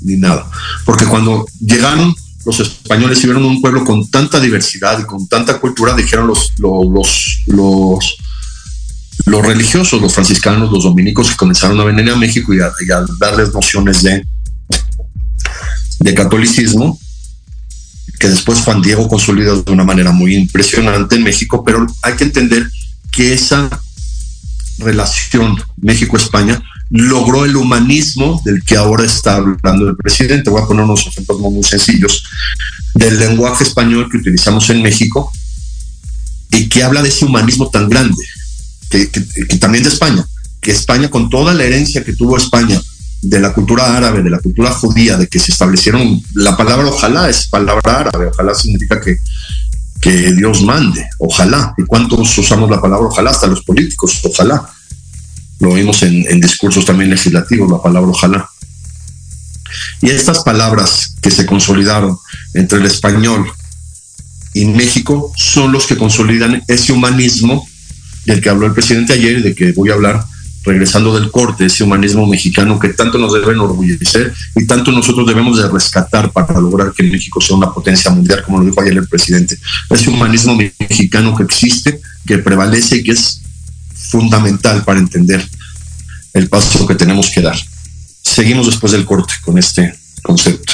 [0.01, 0.49] ni nada.
[0.85, 2.13] Porque cuando llegaron
[2.45, 6.53] los españoles y vieron un pueblo con tanta diversidad y con tanta cultura, dijeron los,
[6.57, 8.17] los, los,
[9.25, 12.71] los, religiosos, los franciscanos, los dominicos, que comenzaron a venir a México y a,
[13.19, 14.25] darles nociones de,
[15.99, 16.99] de catolicismo,
[18.19, 22.23] que después Juan Diego consolidó de una manera muy impresionante en México, pero hay que
[22.23, 22.69] entender
[23.11, 23.69] que esa
[24.81, 30.49] relación México-España logró el humanismo del que ahora está hablando el presidente.
[30.49, 32.23] Voy a poner unos ejemplos muy sencillos
[32.95, 35.31] del lenguaje español que utilizamos en México
[36.51, 38.23] y que habla de ese humanismo tan grande,
[38.89, 39.05] que,
[39.57, 40.25] también de España,
[40.59, 42.79] que España con toda la herencia que tuvo España
[43.21, 47.29] de la cultura árabe, de la cultura judía, de que se establecieron, la palabra ojalá
[47.29, 49.17] es palabra árabe, ojalá significa que
[50.01, 51.73] que Dios mande, ojalá.
[51.77, 53.29] ¿Y cuántos usamos la palabra ojalá?
[53.29, 54.67] Hasta los políticos, ojalá.
[55.59, 58.49] Lo vimos en, discursos también legislativos, la palabra ojalá.
[60.01, 62.17] Y estas palabras que se consolidaron
[62.55, 63.45] entre el español
[64.53, 67.65] y México son los que consolidan ese humanismo
[68.25, 70.25] del que habló el presidente ayer y de que voy a hablar
[70.63, 75.57] regresando del corte, ese humanismo mexicano que tanto nos debe enorgullecer y tanto nosotros debemos
[75.57, 79.07] de rescatar para lograr que México sea una potencia mundial, como lo dijo ayer el
[79.07, 79.57] presidente.
[79.89, 83.41] Ese humanismo mexicano que existe, que prevalece y que es
[83.93, 85.47] fundamental para entender
[86.33, 87.57] el paso que tenemos que dar.
[88.21, 90.73] Seguimos después del corte con este concepto.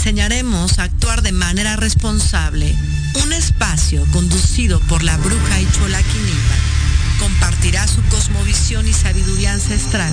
[0.00, 2.74] Enseñaremos a actuar de manera responsable.
[3.22, 6.54] Un espacio conducido por la bruja Ichola Quinipa
[7.18, 10.10] compartirá su cosmovisión y sabiduría ancestral.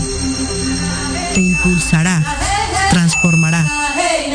[1.33, 2.21] Te impulsará,
[2.89, 3.65] transformará,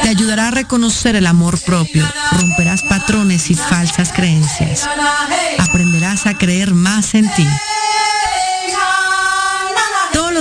[0.00, 4.88] te ayudará a reconocer el amor propio, romperás patrones y falsas creencias.
[5.58, 7.46] Aprenderás a creer más en ti.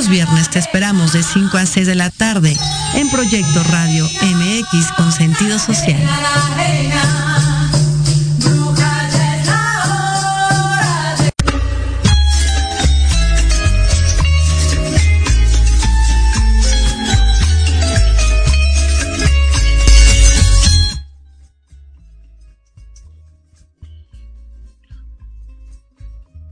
[0.01, 2.57] Los viernes te esperamos de 5 a 6 de la tarde
[2.95, 6.01] en Proyecto Radio MX con sentido social.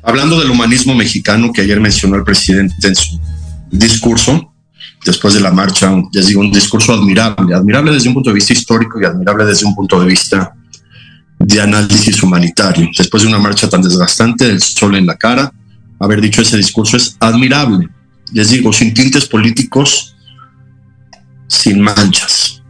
[0.04, 2.96] Hablando del humanismo mexicano que ayer mencionó el presidente en
[3.70, 4.54] discurso,
[5.06, 8.54] después de la marcha, les digo, un discurso admirable, admirable desde un punto de vista
[8.54, 10.54] histórico y admirable desde un punto de vista
[11.40, 12.90] de análisis humanitario.
[12.98, 15.52] Después de una marcha tan desgastante, del sol en la cara,
[16.00, 17.88] haber dicho ese discurso es admirable.
[18.34, 20.16] Les digo, sin tintes políticos,
[21.48, 22.62] sin manchas.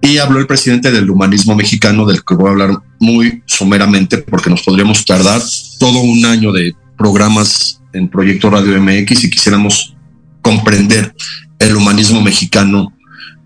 [0.00, 4.50] Y habló el presidente del humanismo mexicano, del que voy a hablar muy someramente, porque
[4.50, 5.40] nos podríamos tardar
[5.78, 9.94] todo un año de programas en Proyecto Radio MX si quisiéramos
[10.42, 11.14] comprender
[11.58, 12.92] el humanismo mexicano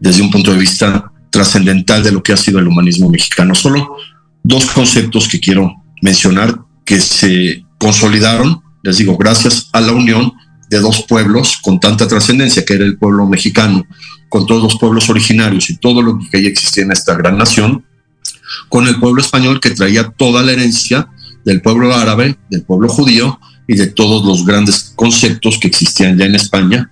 [0.00, 3.54] desde un punto de vista trascendental de lo que ha sido el humanismo mexicano.
[3.54, 3.96] Solo
[4.42, 10.32] dos conceptos que quiero mencionar que se consolidaron, les digo, gracias a la unión
[10.70, 13.87] de dos pueblos con tanta trascendencia, que era el pueblo mexicano,
[14.28, 17.85] con todos los pueblos originarios y todo lo que ya existía en esta gran nación,
[18.68, 21.08] con el pueblo español que traía toda la herencia
[21.44, 23.38] del pueblo árabe, del pueblo judío
[23.69, 26.90] y de todos los grandes conceptos que existían ya en España,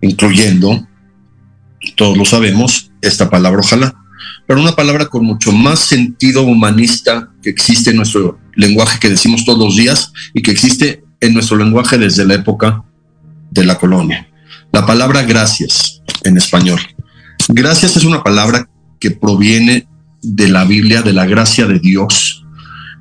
[0.00, 0.88] incluyendo,
[1.94, 3.94] todos lo sabemos, esta palabra ojalá,
[4.46, 9.44] pero una palabra con mucho más sentido humanista que existe en nuestro lenguaje que decimos
[9.44, 12.82] todos los días y que existe en nuestro lenguaje desde la época
[13.50, 14.26] de la colonia.
[14.72, 16.80] La palabra gracias en español.
[17.48, 19.86] Gracias es una palabra que proviene
[20.22, 22.44] de la Biblia, de la gracia de Dios.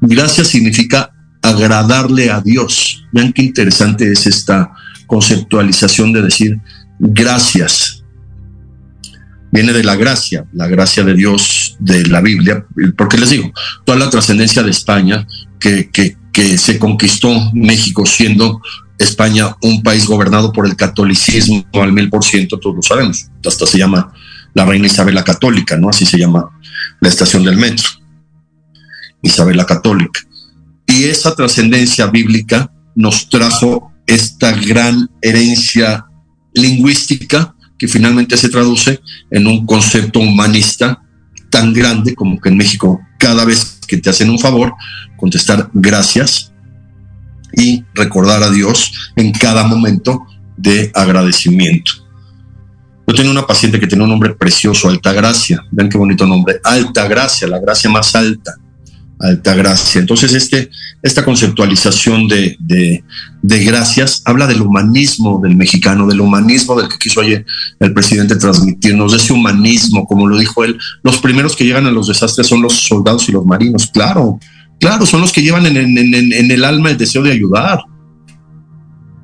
[0.01, 1.14] Gracias significa
[1.50, 3.06] agradarle a Dios.
[3.12, 4.72] Vean qué interesante es esta
[5.08, 6.60] conceptualización de decir
[7.00, 8.04] gracias.
[9.52, 12.66] Viene de la gracia, la gracia de Dios de la Biblia,
[12.98, 13.52] porque les digo,
[13.86, 15.26] toda la trascendencia de España
[15.60, 16.18] que, que,
[16.58, 18.62] se conquistó México siendo
[18.98, 23.28] España un país gobernado por el catolicismo al mil por ciento, todos lo sabemos.
[23.46, 24.12] Hasta se llama
[24.54, 25.88] la reina Isabel la Católica, ¿no?
[25.88, 26.50] Así se llama
[27.00, 27.88] la estación del metro.
[29.22, 30.20] Isabel la Católica.
[30.96, 36.06] Y esa trascendencia bíblica nos trajo esta gran herencia
[36.54, 41.04] lingüística que finalmente se traduce en un concepto humanista
[41.50, 44.74] tan grande como que en México cada vez que te hacen un favor,
[45.18, 46.54] contestar gracias
[47.52, 50.26] y recordar a Dios en cada momento
[50.56, 51.91] de agradecimiento.
[53.06, 55.62] Yo tenía una paciente que tenía un nombre precioso, Altagracia.
[55.72, 56.62] Vean qué bonito nombre.
[56.64, 58.54] Altagracia, la gracia más alta.
[59.20, 60.01] Altagracia.
[60.01, 60.70] Entonces, este,
[61.01, 67.22] esta conceptualización de, de, gracias habla del humanismo del mexicano, del humanismo del que quiso
[67.22, 67.45] ayer
[67.80, 70.78] el presidente transmitirnos, de ese humanismo, como lo dijo él.
[71.03, 74.39] Los primeros que llegan a los desastres son los soldados y los marinos, claro,
[74.80, 77.80] claro, son los que llevan en, en, en el alma el deseo de ayudar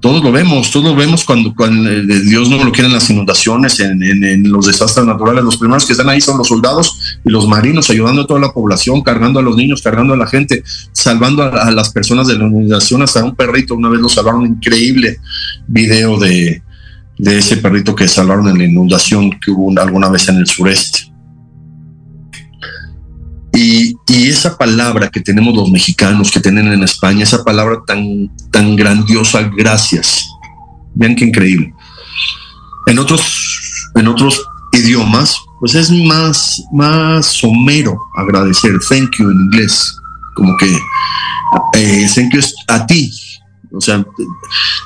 [0.01, 3.79] todos lo vemos, todos lo vemos cuando, eh, Dios no lo quiere en las inundaciones,
[3.79, 5.43] en, los desastres naturales.
[5.43, 8.51] Los primeros que están ahí son los soldados y los marinos, ayudando a toda la
[8.51, 12.45] población, cargando a los niños, cargando a la gente, salvando a, las personas de la
[12.45, 13.75] inundación, hasta un perrito.
[13.75, 15.19] Una vez lo salvaron, increíble
[15.67, 16.63] video de,
[17.19, 21.10] de ese perrito que salvaron en la inundación que hubo alguna vez en el sureste.
[24.07, 28.75] Y, esa palabra que tenemos los mexicanos, que tienen en España, esa palabra tan, tan
[28.75, 30.21] grandiosa, gracias.
[30.93, 31.73] Vean qué increíble.
[32.87, 33.21] En otros,
[33.95, 34.41] en otros
[34.73, 39.95] idiomas, pues es más, más somero agradecer, thank you en inglés,
[40.33, 40.77] como que
[41.75, 43.11] eh, thank you es a ti,
[43.71, 44.05] o sea,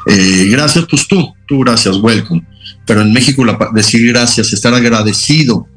[0.08, 2.46] eh, gracias, pues tú, tú gracias, welcome.
[2.86, 3.44] Pero en México
[3.74, 5.68] decir gracias, estar agradecido,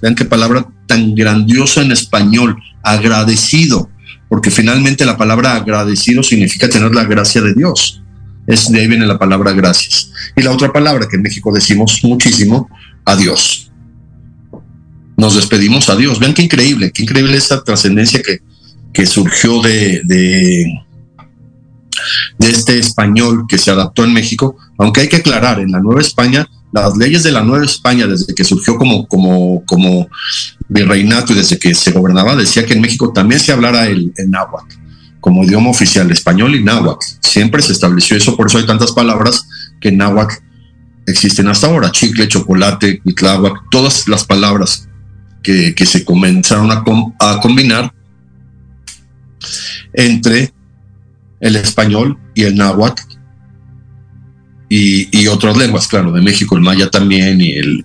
[0.00, 3.90] Vean qué palabra tan grandiosa en español, agradecido,
[4.28, 8.02] porque finalmente la palabra agradecido significa tener la gracia de Dios.
[8.46, 10.10] Es de ahí viene la palabra gracias.
[10.36, 12.68] Y la otra palabra que en México decimos muchísimo,
[13.04, 13.72] adiós.
[15.16, 16.20] Nos despedimos a Dios.
[16.20, 18.40] Vean qué increíble, qué increíble esa trascendencia que,
[18.92, 20.02] que surgió de,
[22.38, 26.00] de este español que se adaptó en México, aunque hay que aclarar, en la Nueva
[26.00, 26.46] España
[26.82, 30.08] las leyes de la Nueva España, desde que surgió como,
[30.68, 34.74] virreinato y desde que se gobernaba, decía que en México también se hablara el, náhuatl
[35.20, 37.04] como idioma oficial, español y náhuatl.
[37.20, 39.48] Siempre se estableció eso, por eso hay tantas palabras
[39.80, 40.34] que en náhuatl
[41.06, 44.88] existen hasta ahora, chicle, chocolate, cuitláhuac, todas las palabras
[45.42, 46.84] que, que se comenzaron a,
[47.20, 47.92] a combinar
[49.94, 50.52] entre
[51.40, 53.15] el español y el náhuatl
[54.68, 57.82] y, otras lenguas, claro, de México, el maya también y, el,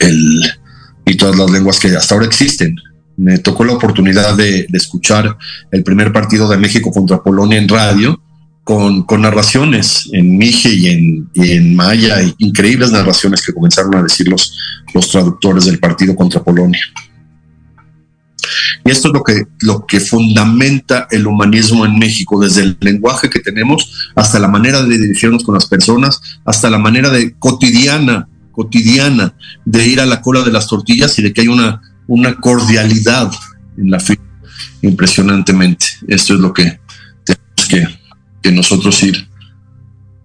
[1.05, 2.75] y todas las lenguas que hasta ahora existen.
[3.17, 5.37] Me tocó la oportunidad de, escuchar
[5.71, 8.19] el primer partido de México contra Polonia en radio
[8.63, 15.11] con, narraciones en mije y en, y maya, increíbles narraciones que comenzaron a decir los
[15.11, 16.81] traductores del partido contra Polonia.
[18.85, 23.29] Y esto es lo que, lo que fundamenta el humanismo en México, desde el lenguaje
[23.29, 28.27] que tenemos hasta la manera de dirigirnos con las personas, hasta la manera de cotidiana,
[28.51, 29.35] cotidiana,
[29.65, 33.31] de ir a la cola de las tortillas y de que hay una, una cordialidad
[33.77, 34.21] en la fila,
[34.81, 35.85] impresionantemente.
[36.07, 36.79] Esto es lo que
[37.23, 37.87] tenemos que,
[38.41, 39.31] que nosotros ir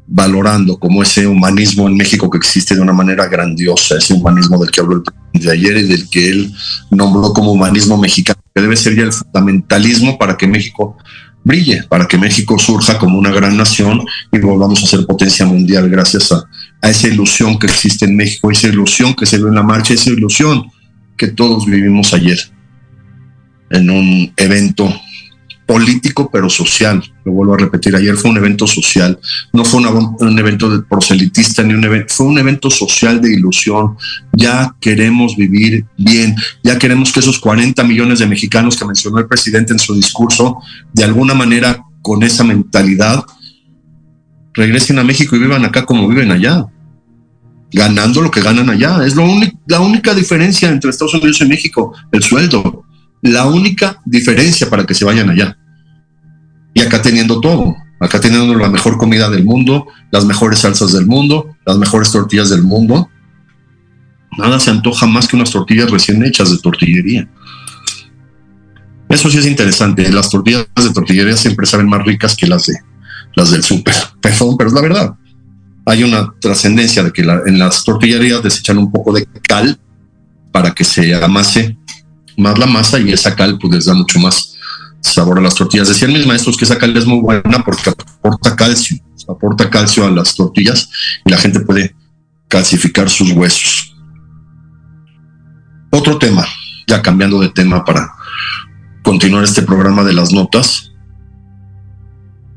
[0.06, 4.70] valorando como ese humanismo en México que existe de una manera grandiosa, ese humanismo del
[4.70, 5.02] que habló el
[5.40, 6.52] de ayer y del que él
[6.90, 10.96] nombró como humanismo mexicano, que debe ser ya el fundamentalismo para que México
[11.44, 15.88] brille, para que México surja como una gran nación y volvamos a ser potencia mundial
[15.88, 16.44] gracias a,
[16.82, 19.94] a esa ilusión que existe en México, esa ilusión que se ve en la marcha,
[19.94, 20.64] esa ilusión
[21.16, 22.38] que todos vivimos ayer
[23.70, 24.92] en un evento
[25.66, 27.02] político pero social.
[27.26, 29.18] Lo vuelvo a repetir, ayer fue un evento social,
[29.52, 33.96] no fue un evento de proselitista ni un evento, fue un evento social de ilusión.
[34.32, 39.26] Ya queremos vivir bien, ya queremos que esos 40 millones de mexicanos que mencionó el
[39.26, 40.58] presidente en su discurso,
[40.92, 43.24] de alguna manera con esa mentalidad,
[44.54, 46.66] regresen a México y vivan acá como viven allá
[47.72, 49.04] ganando lo que ganan allá.
[49.04, 49.26] Es lo
[49.66, 52.84] la única diferencia entre Estados Unidos y México, el sueldo
[53.22, 55.58] la única diferencia para que se vayan allá.
[56.76, 61.06] Y acá teniendo todo, acá teniendo la mejor comida del mundo, las mejores salsas del
[61.06, 63.08] mundo, las mejores tortillas del mundo.
[64.36, 67.30] Nada se antoja más que unas tortillas recién hechas de tortillería.
[69.08, 70.12] Eso sí es interesante.
[70.12, 72.74] Las tortillas de tortillería siempre saben más ricas que las de
[73.36, 73.94] las del súper.
[74.20, 75.14] Perdón, pero es la verdad.
[75.86, 79.80] Hay una trascendencia de que en las tortillerías desechan un poco de cal
[80.52, 81.78] para que se amase
[82.36, 84.55] más la masa y esa cal pues les da mucho más
[85.00, 85.88] sabor a las tortillas.
[85.88, 90.10] Decían mis maestros que esa cal es muy buena porque aporta calcio, aporta calcio a
[90.10, 90.88] las tortillas
[91.24, 91.94] y la gente puede
[92.48, 93.94] calcificar sus huesos.
[95.90, 96.46] Otro tema,
[96.86, 98.12] ya cambiando de tema para
[99.02, 100.92] continuar este programa de las notas.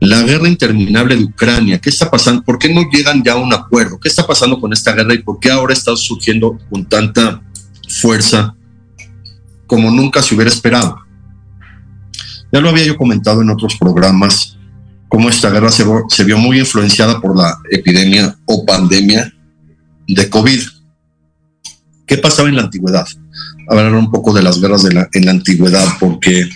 [0.02, 2.42] La guerra interminable de Ucrania, ¿qué está pasando?
[2.44, 4.00] ¿Por qué no llegan ya a un acuerdo?
[4.00, 7.42] ¿Qué está pasando con esta guerra y por qué ahora está surgiendo con tanta
[7.90, 8.56] fuerza
[9.70, 11.00] como nunca se hubiera esperado.
[12.52, 14.58] Ya lo había yo comentado en otros programas,
[15.08, 19.34] cómo esta guerra se, vio muy influenciada por la epidemia o pandemia
[20.08, 20.60] de COVID.
[22.06, 23.08] ¿Qué pasaba en la antigüedad?
[23.68, 26.50] Hablar un poco de las guerras de la, en la antigüedad, porque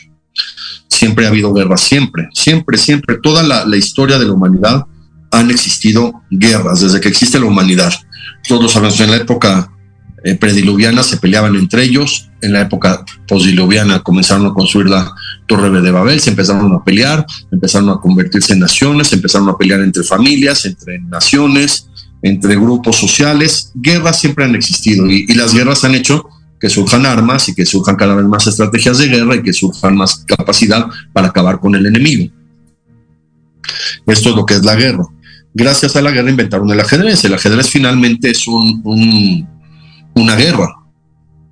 [0.90, 3.18] siempre ha habido guerras, siempre, siempre, siempre.
[3.22, 4.86] Toda la, historia de la humanidad
[5.32, 7.94] han existido guerras desde que existe la humanidad.
[8.48, 9.72] Todos sabemos, en la época
[10.24, 15.14] eh, prediluviana se peleaban entre ellos, en la época postdiluviana comenzaron a construir la
[15.48, 19.82] Torre de Babel, se empezaron a pelear, empezaron a convertirse en naciones, empezaron a pelear
[19.82, 21.90] entre familias, entre naciones,
[22.22, 23.72] entre grupos sociales.
[23.76, 26.26] Guerras siempre han existido y las guerras han hecho
[26.64, 29.98] que surjan armas y que surjan cada vez más estrategias de guerra y que surjan
[29.98, 32.32] más capacidad para acabar con el enemigo.
[34.08, 35.04] Esto es lo que es la guerra.
[35.54, 37.26] Gracias a la guerra inventaron el ajedrez.
[37.26, 38.82] El ajedrez finalmente es un,
[40.14, 40.70] una guerra.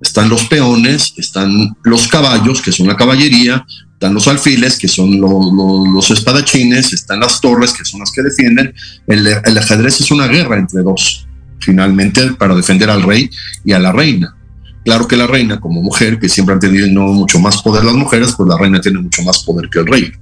[0.02, 5.20] Están los peones, están los caballos, que son la caballería, están los alfiles, que son
[5.20, 8.74] los espadachines, están las torres, que son las que defienden.
[9.06, 11.26] El, el ajedrez es una guerra entre dos,
[11.60, 13.30] finalmente, para defender al rey
[13.64, 14.36] y a la reina.
[14.84, 18.34] Claro que la reina, como mujer, que siempre han tenido mucho más poder las mujeres,
[18.36, 20.12] pues la reina tiene mucho más poder que el rey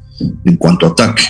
[0.44, 1.24] en cuanto a ataque.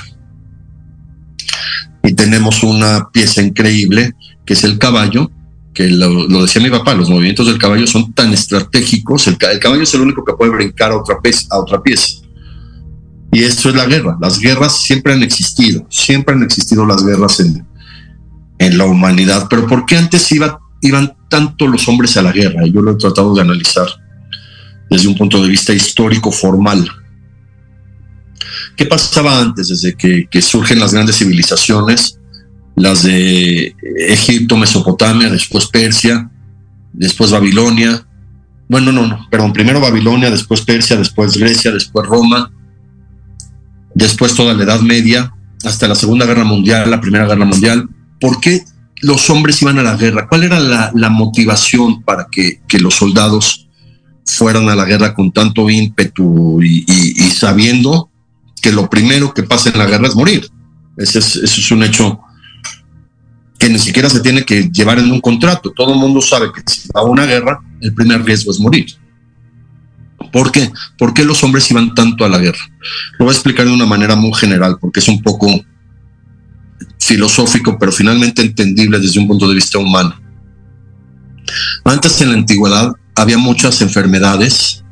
[2.03, 5.31] Y tenemos una pieza increíble, que es el caballo,
[5.75, 9.95] que lo, decía mi papá, los movimientos del caballo son tan estratégicos, el, caballo es
[9.95, 12.23] el único que puede brincar a otra, pieza, a otra pieza.
[13.33, 14.19] Y esto es la guerra.
[14.21, 17.65] Las guerras siempre han existido, siempre han existido las guerras en,
[18.59, 19.47] en la humanidad.
[19.49, 22.67] Pero ¿por qué antes iba iban tanto los hombres a la guerra?
[22.67, 23.87] Yo lo he tratado de analizar
[24.91, 26.91] desde un punto de vista histórico formal.
[28.77, 32.20] ¿Qué pasaba antes, desde que, surgen las grandes civilizaciones,
[32.77, 33.75] las de
[34.09, 36.31] Egipto, Mesopotamia, después Persia,
[36.93, 38.07] después Babilonia?
[38.69, 42.53] Bueno, no, no, perdón, primero Babilonia, después Persia, después Grecia, después Roma,
[43.95, 45.33] después toda la Edad Media,
[45.65, 47.89] hasta la Segunda Guerra Mundial, la Primera Guerra Mundial.
[48.21, 48.63] ¿Por qué
[49.03, 50.29] los hombres iban a la guerra?
[50.29, 53.69] ¿Cuál era la, motivación para que, los soldados
[54.25, 56.85] fueran a la guerra con tanto ímpetu y,
[57.31, 58.11] sabiendo
[58.63, 60.49] que lo primero que pasa en la guerra es morir?
[60.97, 62.21] Ese es, un hecho
[63.61, 65.71] que ni siquiera se tiene que llevar en un contrato.
[65.77, 68.87] Todo el mundo sabe que si va a una guerra, el primer riesgo es morir.
[70.33, 70.73] ¿Por qué?
[70.97, 72.59] ¿Por qué los hombres iban tanto a la guerra?
[73.19, 75.63] Lo voy a explicar de una manera muy general, porque es un poco
[76.99, 80.19] filosófico, pero finalmente entendible desde un punto de vista humano.
[81.85, 84.83] Antes en la antigüedad había muchas enfermedades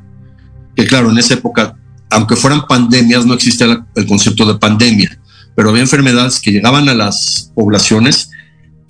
[0.77, 1.75] que claro, en esa época,
[2.11, 5.19] aunque fueran pandemias, no existía el concepto de pandemia,
[5.57, 8.31] pero había enfermedades que llegaban a las poblaciones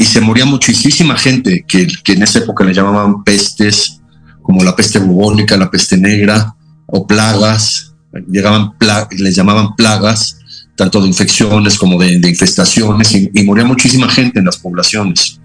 [0.01, 4.01] y se moría muchísima gente, que, en esa época le llamaban pestes,
[4.42, 6.55] como la peste bubónica, la peste negra,
[6.86, 7.92] o plagas,
[8.30, 8.74] llegaban
[9.11, 10.38] les llamaban plagas,
[10.76, 15.40] tanto de infecciones como de, infestaciones, y, moría muchísima gente en las poblaciones.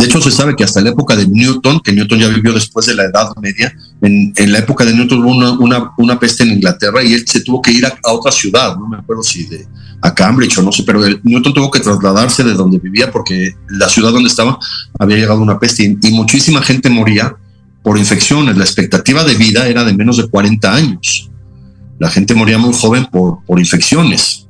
[0.00, 2.86] De hecho, se sabe que hasta la época de Newton, que Newton ya vivió después
[2.86, 3.72] de la Edad Media,
[4.02, 5.30] en, la época de Newton hubo
[5.62, 8.88] una, una, peste en Inglaterra y él se tuvo que ir a, otra ciudad, no
[8.88, 9.66] me acuerdo si de
[10.02, 13.88] a Cambridge o no sé, pero Newton tuvo que trasladarse de donde vivía porque la
[13.88, 14.58] ciudad donde estaba
[14.98, 17.36] había llegado una peste y, y muchísima gente moría
[17.82, 18.56] por infecciones.
[18.56, 21.30] La expectativa de vida era de menos de 40 años
[22.00, 24.48] la gente moría muy joven por, por infecciones.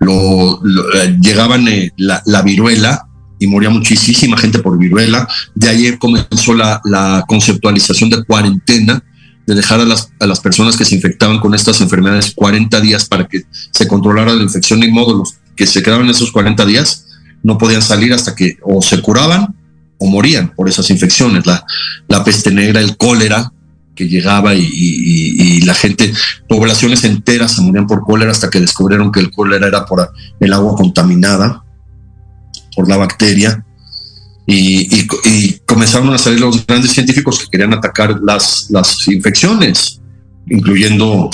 [0.00, 0.60] Lo,
[0.96, 3.03] eh, llegaban eh, la, viruela
[3.44, 5.28] y moría muchísima gente por viruela.
[5.54, 9.02] De ayer comenzó la, conceptualización de cuarentena,
[9.46, 13.06] de dejar a las, a las, personas que se infectaban con estas enfermedades 40 días
[13.06, 13.42] para que
[13.72, 17.06] se controlara la infección, y modo los que se quedaban esos 40 días
[17.42, 19.54] no podían salir hasta que o se curaban
[19.98, 21.46] o morían por esas infecciones.
[21.46, 21.64] La,
[22.08, 23.52] la peste negra, el cólera,
[23.94, 26.12] que llegaba y, la gente,
[26.48, 30.52] poblaciones enteras se morían por cólera hasta que descubrieron que el cólera era por el
[30.52, 31.64] agua contaminada,
[32.74, 33.64] por la bacteria.
[34.46, 35.08] Y,
[35.66, 40.00] comenzaron a salir los grandes científicos que querían atacar las, las infecciones,
[40.48, 41.30] incluyendo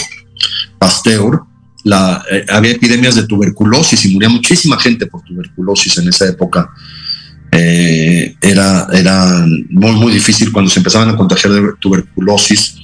[0.79, 1.43] Pasteur.
[1.85, 6.71] Eh, había epidemias de tuberculosis y moría muchísima gente por tuberculosis en esa época.
[7.53, 12.77] Eh, era, era muy, muy difícil cuando se empezaban a contagiar de tuberculosis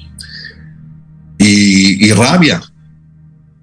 [1.38, 2.62] y, rabia.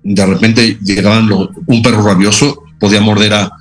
[0.03, 3.51] De repente llegaban un perro rabioso, podía morder a,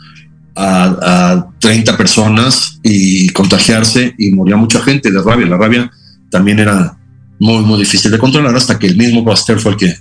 [0.57, 5.46] a, 30 personas y contagiarse y moría mucha gente de rabia.
[5.46, 5.90] La rabia
[6.30, 6.98] también era
[7.38, 9.94] muy, muy difícil de controlar hasta que el mismo Pasteur fue el que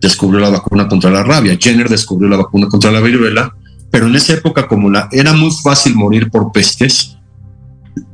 [0.00, 1.56] descubrió la vacuna contra la rabia.
[1.60, 3.54] Jenner descubrió la vacuna contra la viruela
[3.90, 7.16] pero en esa época, como la, era muy fácil morir por pestes,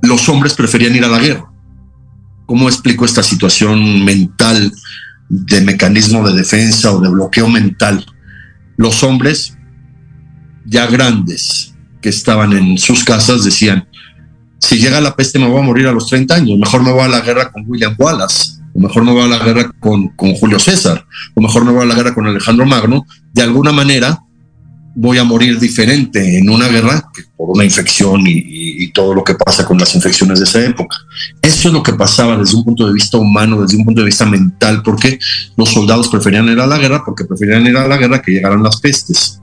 [0.03, 1.51] los hombres preferían ir a la guerra.
[2.47, 4.73] ¿Cómo explico esta situación mental
[5.29, 8.05] de mecanismo de defensa o de bloqueo mental?
[8.77, 9.57] Los hombres
[10.65, 13.89] ya grandes que estaban en sus casas decían,
[14.59, 17.03] si llega la peste me voy a morir a los 30 años, mejor me voy
[17.03, 20.35] a la guerra con William Wallace o mejor me voy a la guerra con, con
[20.35, 24.19] Julio César, o mejor me voy a la guerra con Alejandro Magno, de alguna manera
[24.95, 29.67] voy a morir diferente en una guerra por una infección y, todo lo que pasa
[29.67, 30.97] con las infecciones de esa época.
[31.43, 34.07] Eso es lo que pasaba desde un punto de vista humano, desde un punto de
[34.07, 35.19] vista mental, porque
[35.57, 38.63] los soldados preferían ir a la guerra, porque preferían ir a la guerra que llegaran
[38.63, 39.41] las pestes.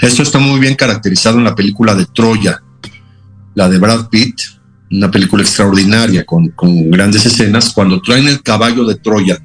[0.00, 2.62] Esto está muy bien caracterizado en la película de Troya,
[3.54, 4.40] la de Brad Pitt,
[4.90, 6.52] una película extraordinaria con,
[6.90, 7.72] grandes escenas.
[7.72, 9.38] Cuando traen el caballo de Troya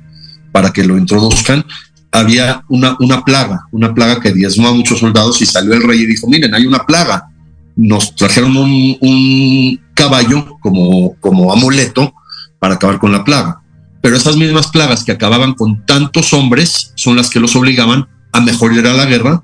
[0.52, 1.66] para que lo introduzcan,
[2.12, 2.96] había una,
[3.26, 6.54] plaga, una plaga que diezmó a muchos soldados y salió el rey y dijo, miren,
[6.54, 7.28] hay una plaga.
[7.76, 12.14] Nos trajeron un, un caballo como, como amuleto
[12.60, 13.62] para acabar con la plaga.
[14.02, 18.42] Pero esas mismas plagas que acababan con tantos hombres son las que los obligaban a
[18.42, 19.44] mejor ir a la guerra,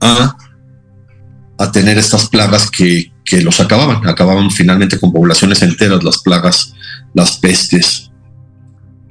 [0.00, 0.36] a,
[1.72, 4.06] tener estas plagas que, que los acababan.
[4.06, 6.72] Acababan finalmente con poblaciones enteras, las plagas,
[7.14, 8.10] las pestes,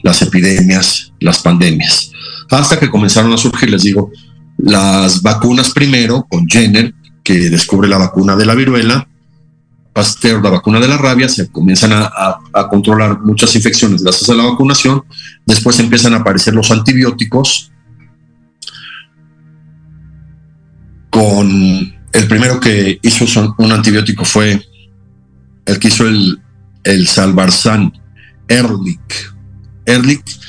[0.02, 2.12] las epidemias, las pandemias
[2.56, 4.12] hasta que comenzaron a surgir, les digo,
[4.58, 9.08] las vacunas primero con Jenner, que descubre la vacuna de la viruela,
[9.94, 14.44] Pasteur, la vacuna de la rabia, se comienzan a, controlar muchas infecciones gracias a la
[14.44, 15.04] vacunación,
[15.46, 17.72] después empiezan a aparecer los antibióticos,
[21.22, 24.62] el primero que hizo un antibiótico fue
[25.66, 26.40] el que hizo el,
[26.84, 27.92] el Salvarsan,
[28.48, 29.32] Ehrlich.
[29.86, 30.40] Ehrlich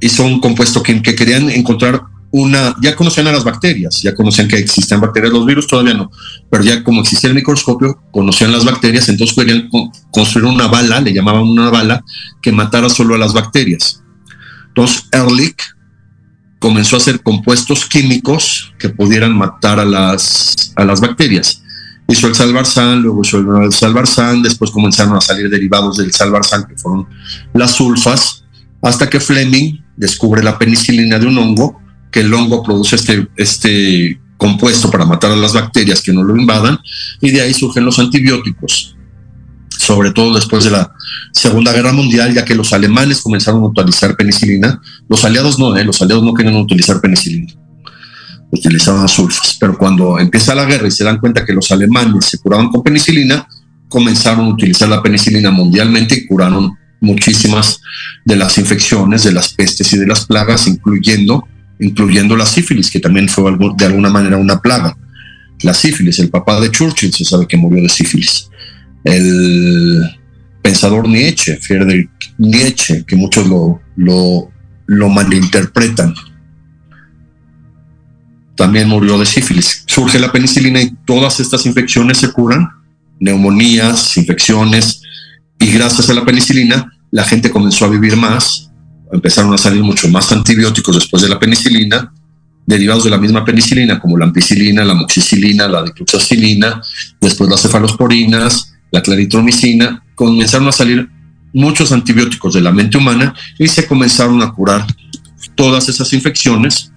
[0.00, 4.48] hizo un compuesto que, que querían encontrar una, ya conocían a las bacterias, ya conocían
[4.48, 6.10] que existen bacterias, los virus todavía no,
[6.48, 9.68] pero ya como existía el microscopio, conocían las bacterias, entonces querían
[10.12, 12.04] construir una bala, le llamaban una bala,
[12.40, 14.02] que matara solo a las bacterias.
[14.68, 15.60] Entonces Ehrlich
[16.60, 21.62] comenzó a hacer compuestos químicos que pudieran matar a las, a las bacterias.
[22.06, 26.76] Hizo el salvarsan, luego hizo el salvarsan, después comenzaron a salir derivados del salvarsan, que
[26.76, 27.08] fueron
[27.54, 28.44] las sulfas,
[28.82, 31.80] hasta que Fleming descubre la penicilina de un hongo,
[32.12, 36.36] que el hongo produce este, este compuesto para matar a las bacterias que no lo
[36.36, 36.78] invadan,
[37.20, 38.96] y de ahí surgen los antibióticos,
[39.90, 40.92] sobre todo después de la
[41.32, 45.84] Segunda Guerra Mundial, ya que los alemanes comenzaron a utilizar penicilina, los aliados no, ¿eh?
[45.84, 47.52] los aliados no querían utilizar penicilina,
[48.52, 52.38] utilizaban sulfas, pero cuando empieza la guerra y se dan cuenta que los alemanes se
[52.38, 53.48] curaban con penicilina,
[53.88, 57.80] comenzaron a utilizar la penicilina mundialmente y curaron muchísimas
[58.24, 61.48] de las infecciones, de las pestes y de las plagas, incluyendo,
[61.80, 64.96] incluyendo la sífilis, que también fue de alguna manera una plaga.
[65.62, 68.49] La sífilis, el papá de Churchill se sabe que murió de sífilis.
[69.04, 70.02] El
[70.62, 74.50] pensador Nietzsche, Friedrich Nietzsche, que muchos lo, lo,
[74.86, 76.14] lo malinterpretan,
[78.56, 79.84] también murió de sífilis.
[79.86, 82.68] Surge la penicilina y todas estas infecciones se curan,
[83.18, 85.02] neumonías, infecciones,
[85.58, 88.70] y gracias a la penicilina, la gente comenzó a vivir más,
[89.12, 92.12] empezaron a salir mucho más antibióticos después de la penicilina,
[92.66, 96.80] derivados de la misma penicilina, como la ampicilina, la moxicilina, la dicloxacilina,
[97.20, 101.08] después las cefalosporinas, la claritromicina, comenzaron a salir
[101.52, 104.86] muchos antibióticos de la mente humana y se comenzaron a curar
[105.54, 106.92] todas esas infecciones.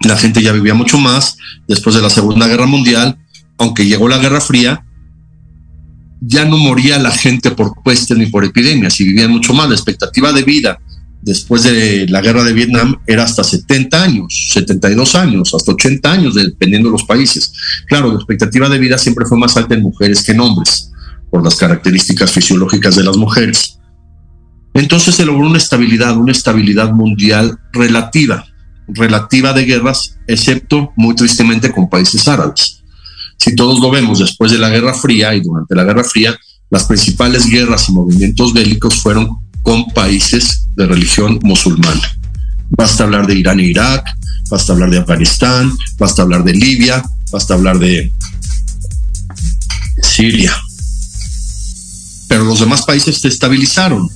[0.00, 1.36] La gente ya vivía mucho más
[1.66, 3.18] después de la Segunda Guerra Mundial,
[3.58, 4.84] aunque llegó la Guerra Fría,
[6.20, 9.68] ya no moría la gente por peste ni por epidemias y vivían mucho más.
[9.68, 10.78] La expectativa de vida
[11.24, 16.34] después de la guerra de Vietnam era hasta 70 años, 72 años, hasta 80 años,
[16.34, 17.52] dependiendo de los países.
[17.86, 20.90] Claro, la expectativa de vida siempre fue más alta en mujeres que en hombres,
[21.34, 23.80] por las características fisiológicas de las mujeres.
[24.72, 28.44] Entonces se logró una estabilidad, una estabilidad mundial relativa,
[28.86, 32.84] relativa de guerras, excepto muy tristemente con países árabes
[33.38, 36.38] si todos lo vemos después de la Guerra Fría y durante la Guerra Fría,
[36.70, 42.00] las principales guerras y movimientos bélicos fueron con países de religión musulmana.
[42.70, 44.06] Basta hablar de Irán e Irak,
[44.48, 48.12] basta hablar de Afganistán, basta hablar de Libia, basta hablar de
[50.00, 50.52] Siria.
[52.28, 54.08] Pero los demás países se estabilizaron.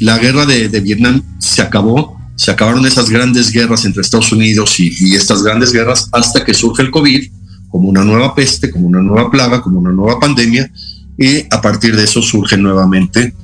[0.00, 4.92] La guerra de, Vietnam se acabó, se acabaron esas grandes guerras entre Estados Unidos y,
[4.98, 7.30] y estas grandes guerras hasta que surge el COVID
[7.68, 10.70] como una nueva peste, como una nueva plaga, como una nueva pandemia,
[11.18, 13.34] y a partir de eso surge nuevamente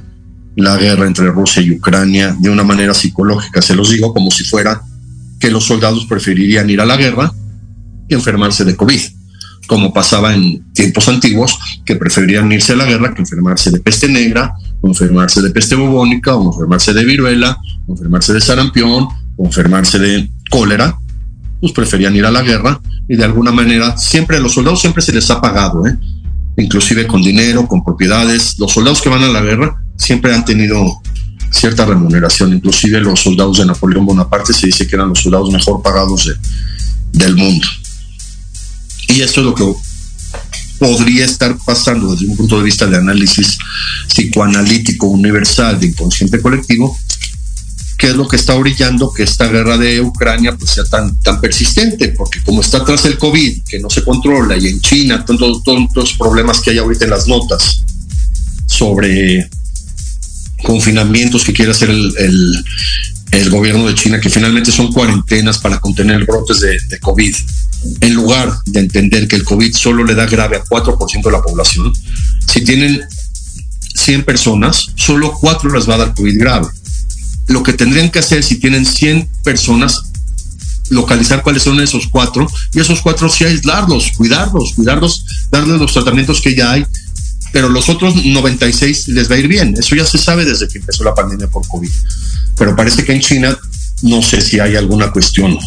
[0.57, 4.45] la guerra entre Rusia y Ucrania de una manera psicológica, se los digo como si
[4.45, 4.83] fuera
[5.39, 7.33] que los soldados preferirían ir a la guerra
[8.09, 9.01] y enfermarse de COVID,
[9.71, 14.09] como pasaba en tiempos antiguos, que preferirían irse a la guerra que enfermarse de peste
[14.09, 17.57] negra, o enfermarse de peste bubónica, o enfermarse de viruela,
[17.87, 19.07] o enfermarse de sarampión,
[19.37, 20.99] o enfermarse de cólera,
[21.61, 25.03] pues preferían ir a la guerra y de alguna manera siempre a los soldados siempre
[25.03, 25.97] se les ha pagado, ¿eh?
[26.57, 28.59] inclusive con dinero, con propiedades.
[28.59, 31.01] Los soldados que van a la guerra siempre han tenido
[31.53, 32.55] cierta remuneración.
[32.55, 36.29] Inclusive los soldados de Napoleón Bonaparte se dice que eran los soldados mejor pagados
[37.13, 37.69] del mundo.
[39.15, 39.65] Y esto es lo que
[40.79, 43.59] podría estar pasando desde un punto de vista de análisis
[44.09, 46.99] psicoanalítico universal de inconsciente colectivo,
[47.99, 51.39] que es lo que está orillando que esta guerra de Ucrania pues sea tan, tan
[51.41, 55.63] persistente, porque como está tras el COVID, que no se controla, y en China, todos
[55.95, 57.85] los problemas que hay ahorita en las notas
[58.67, 59.51] sobre
[60.63, 62.65] confinamientos que quiere hacer el,
[63.51, 67.35] gobierno de China, que finalmente son cuarentenas para contener brotes de, de COVID
[68.01, 71.43] en lugar de entender que el COVID solo le da grave a 4% de la
[71.43, 71.93] población,
[72.47, 73.01] si tienen
[73.95, 76.67] 100 personas, solo 4 les va a dar COVID grave.
[77.49, 80.01] Lo que tendrían que hacer si tienen 100 personas,
[80.91, 86.41] localizar cuáles son esos 4 y esos 4 sí aislarlos, cuidarlos, cuidarlos, darles los tratamientos
[86.41, 86.87] que ya hay,
[87.53, 89.75] pero los otros 96 les va a ir bien.
[89.79, 91.91] Eso ya se sabe desde que empezó la pandemia por COVID.
[92.57, 93.59] Pero parece que en China
[94.03, 95.59] no sé si hay alguna cuestión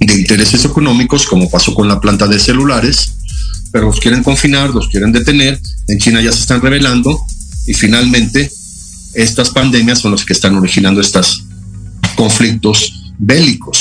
[0.00, 3.12] de intereses económicos, como pasó con la planta de celulares,
[3.70, 7.20] pero los quieren confinar, los quieren detener, en China ya se están revelando
[7.66, 8.50] y finalmente
[9.14, 11.44] estas pandemias son las que están originando estos
[12.16, 13.79] conflictos bélicos.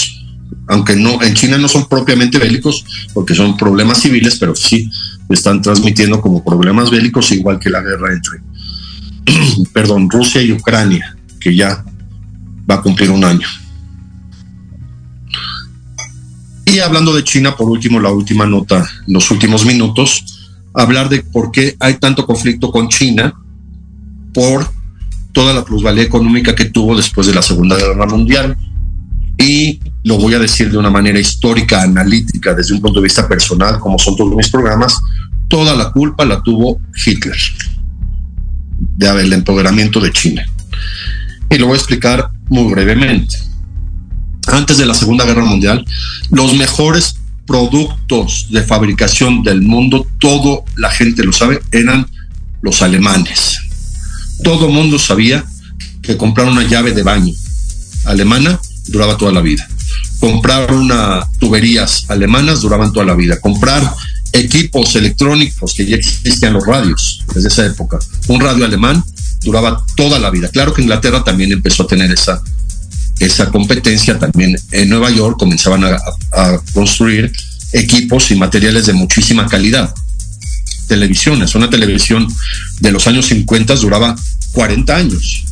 [0.70, 4.90] Aunque no, en China no son propiamente bélicos porque son problemas civiles, pero sí
[5.28, 8.40] están transmitiendo como problemas bélicos, igual que la guerra entre,
[9.74, 11.84] perdón, Rusia y Ucrania, que ya
[12.70, 13.48] va a cumplir un año.
[16.66, 21.52] Y hablando de China, por último, la última nota, los últimos minutos, hablar de por
[21.52, 23.34] qué hay tanto conflicto con China
[24.36, 24.70] por
[25.32, 28.56] toda la plusvalía económica que tuvo después de la Segunda Guerra Mundial.
[29.36, 33.28] Y lo voy a decir de una manera histórica, analítica, desde un punto de vista
[33.28, 34.96] personal, como son todos mis programas,
[35.48, 37.38] toda la culpa la tuvo Hitler
[38.98, 40.46] de empoderamiento de China.
[41.50, 43.50] Y lo voy a explicar muy brevemente
[44.52, 45.86] antes de la Segunda Guerra Mundial,
[46.32, 52.08] los mejores productos de fabricación del mundo, todo la gente lo sabe, eran
[52.62, 53.60] los alemanes.
[54.44, 55.44] Todo mundo sabía
[56.02, 57.34] que comprar una llave de baño
[58.06, 59.68] alemana duraba toda la vida.
[60.20, 63.40] Comprar una tuberías alemanas duraban toda la vida.
[63.40, 63.94] Comprar
[64.34, 68.00] equipos electrónicos que ya existían los radios desde esa época.
[68.28, 69.04] Un radio alemán
[69.42, 70.50] duraba toda la vida.
[70.50, 72.42] Claro que Inglaterra también empezó a tener esa
[73.20, 76.00] esa competencia también en Nueva York comenzaban a,
[76.74, 77.32] construir
[77.74, 79.94] equipos y materiales de muchísima calidad.
[80.88, 82.28] Televisiones, una televisión
[82.80, 84.16] de los años 50 duraba
[84.54, 85.46] 40 años.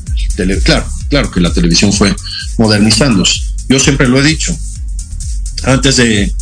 [0.63, 2.15] claro, claro que la televisión fue
[2.57, 3.41] modernizándose.
[3.69, 4.55] Yo siempre lo he dicho.
[5.63, 6.33] Antes de,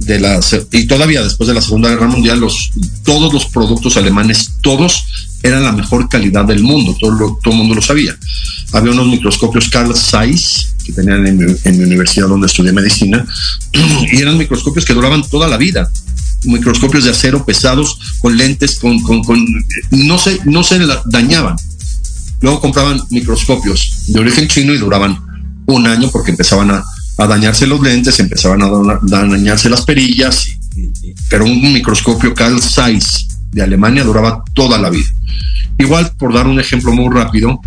[0.00, 0.40] de la
[0.72, 2.72] y todavía después de la Segunda Guerra Mundial, los,
[3.04, 5.04] todos los productos alemanes, todos
[5.42, 8.16] eran la mejor calidad del mundo, todo, todo el mundo lo sabía.
[8.72, 13.24] Había unos microscopios Carl Zeiss que tenían en mi, universidad donde estudié medicina
[14.12, 15.90] y eran microscopios que duraban toda la vida.
[16.44, 19.46] Microscopios de acero pesados con lentes, con, con, con
[19.90, 21.56] no se, no se dañaban.
[22.40, 25.31] Luego compraban microscopios de origen chino y duraban
[25.66, 26.84] un año porque empezaban a,
[27.18, 30.48] dañarse los lentes, empezaban a, dañarse las perillas,
[31.28, 35.08] pero un microscopio Carl Zeiss de Alemania duraba toda la vida.
[35.78, 37.60] Igual, por dar un ejemplo muy rápido,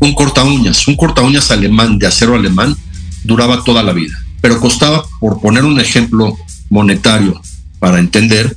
[0.00, 2.76] un corta uñas, un corta uñas alemán de acero alemán
[3.24, 6.36] duraba toda la vida, pero costaba, por poner un ejemplo
[6.70, 7.40] monetario
[7.78, 8.56] para entender,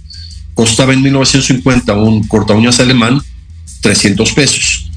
[0.53, 3.21] costaba en 1950 un corta uñas alemán
[3.81, 4.91] 300 pesos.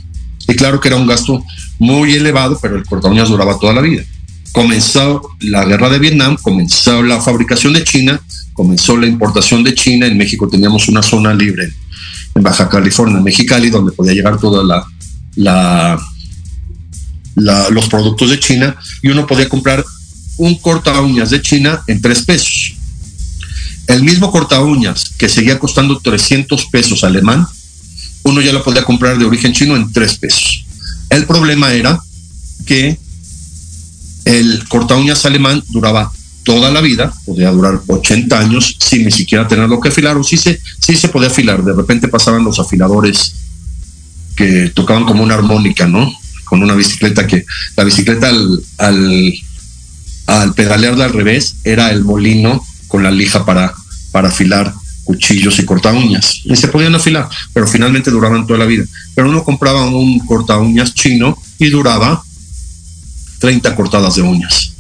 [0.49, 1.45] Y claro que era un gasto
[1.83, 4.05] muy elevado, pero el uñas duraba toda la vida.
[4.53, 8.21] Comenzó la guerra de Vietnam, comenzó la fabricación de China,
[8.53, 10.07] comenzó la importación de China.
[10.07, 11.73] En México teníamos una zona libre
[12.37, 14.87] en Baja California, en Mexicali, donde podía llegar toda
[15.35, 15.99] la,
[17.35, 19.85] los productos de China y uno podía comprar
[20.37, 22.77] un corta uñas de China en tres pesos.
[23.89, 27.45] El mismo corta uñas que seguía costando 300 pesos alemán,
[28.23, 30.62] uno ya lo podía comprar de origen chino en tres pesos.
[31.13, 32.01] El problema era
[32.65, 32.99] que
[34.25, 36.11] el corta uñas alemán duraba
[36.43, 40.39] toda la vida, podía durar 80 años sin ni siquiera tenerlo que afilar, o sí
[40.39, 43.35] se, sí se podía afilar, de repente pasaban los afiladores
[44.37, 46.11] que tocaban como una armónica, ¿no?
[46.45, 47.45] Con una bicicleta que
[47.77, 49.35] la bicicleta al, al,
[50.29, 53.75] al pedalear de al revés era el molino con la lija para,
[54.13, 54.73] para afilar
[55.05, 56.41] cuchillos y corta uñas.
[56.45, 58.85] Y se podían afilar, pero finalmente duraban toda la vida.
[59.15, 62.23] Pero uno compraba un corta uñas chino y duraba
[63.39, 64.73] 30 cortadas de uñas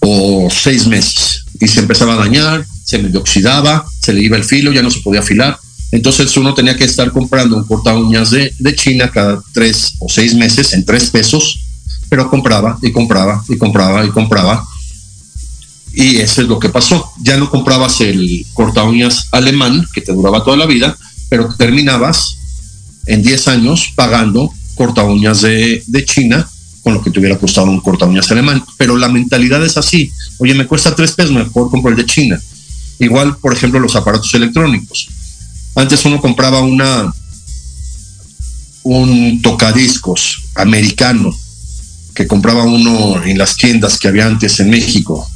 [0.00, 4.44] o seis meses y se empezaba a dañar, se medio oxidaba, se le iba el
[4.44, 5.58] filo, ya no se podía afilar.
[5.92, 10.08] Entonces uno tenía que estar comprando un corta uñas de, de China cada tres o
[10.08, 11.60] seis meses en tres pesos,
[12.08, 14.66] pero compraba y compraba y compraba y compraba.
[15.96, 17.10] Y eso es lo que pasó.
[17.22, 20.94] Ya no comprabas el corta uñas alemán, que te duraba toda la vida,
[21.30, 22.36] pero terminabas
[23.06, 26.46] en 10 años pagando corta uñas de, de China
[26.82, 28.62] con lo que te hubiera costado un corta uñas alemán.
[28.76, 30.12] Pero la mentalidad es así.
[30.36, 32.38] Oye, me cuesta tres pesos, mejor compro el de China.
[32.98, 35.08] Igual, por ejemplo, los aparatos electrónicos.
[35.76, 37.10] Antes uno compraba una
[38.82, 41.34] un tocadiscos americano
[42.14, 45.26] que compraba uno en las tiendas que había antes en México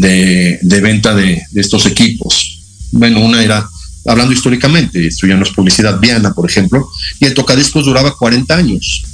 [0.00, 2.60] de, venta de, estos equipos.
[2.92, 3.68] Bueno, una era,
[4.06, 6.88] hablando históricamente, esto ya no es publicidad, Viana, por ejemplo,
[7.20, 9.04] y el tocadiscos duraba 40 años.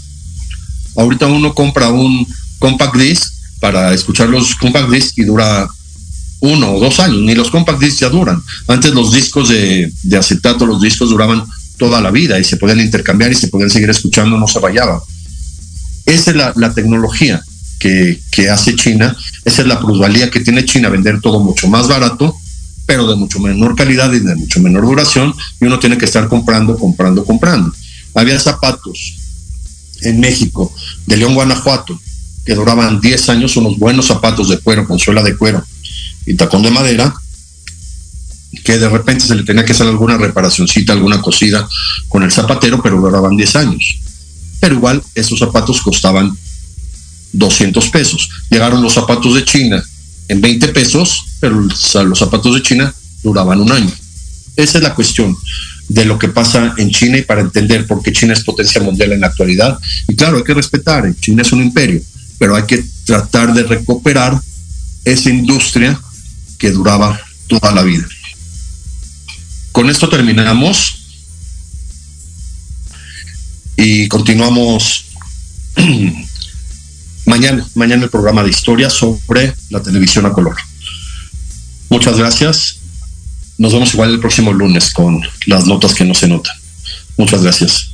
[0.97, 2.27] Ahorita uno compra un
[2.59, 5.69] compact disc para escuchar los compact disc y dura
[6.41, 8.43] uno o dos años, ni los compact discs ya duran.
[8.67, 11.45] Antes los discos de, acetato, los discos duraban
[11.79, 15.01] toda la vida y se podían intercambiar y se podían seguir escuchando, no se vallaban.
[16.05, 17.43] Esa es la tecnología
[17.83, 22.35] que, hace China, esa es la plusvalía que tiene China, vender todo mucho más barato,
[22.87, 26.29] pero de mucho menor calidad y de mucho menor duración, y uno tiene que estar
[26.29, 27.73] comprando, comprando, comprando.
[28.15, 29.17] Había zapatos
[30.03, 30.73] en México,
[31.07, 32.01] de León, Guanajuato,
[32.45, 35.65] que duraban 10 años, unos buenos zapatos de cuero, con suela de cuero,
[36.27, 37.15] y tacón de madera,
[38.65, 41.69] que de repente se le tenía que hacer alguna reparacioncita, alguna cosida
[42.09, 43.99] con el zapatero, pero duraban 10 años.
[44.61, 46.37] Pero igual esos zapatos costaban
[47.33, 48.29] 200 pesos.
[48.51, 49.83] Llegaron los zapatos de China
[50.29, 53.91] en 20 pesos, pero los zapatos de China duraban un año.
[54.57, 55.37] Esa es la cuestión
[55.89, 59.13] de lo que pasa en China y para entender por qué China es potencia mundial
[59.13, 59.79] en la actualidad.
[60.09, 62.01] Y claro, hay que respetar, China es un imperio,
[62.39, 64.41] pero hay que tratar de recuperar
[65.05, 66.01] esa industria
[66.59, 68.07] que duraba toda la vida.
[69.73, 70.99] Con esto terminamos
[73.77, 75.07] y continuamos
[77.27, 80.57] mañana, mañana el programa de historia sobre la televisión a color.
[81.89, 82.79] Muchas gracias.
[83.59, 86.57] Nos vemos igual el próximo lunes con las notas que no se notan.
[87.17, 87.91] Muchas gracias.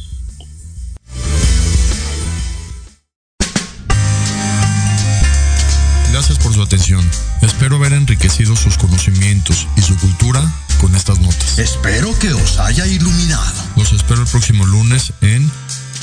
[6.13, 7.05] Gracias por su atención.
[7.43, 10.43] Espero haber enriquecido sus conocimientos y su cultura
[10.81, 11.59] con estas notas.
[11.59, 13.63] Espero que os haya iluminado.
[13.77, 15.51] Los espero el próximo lunes en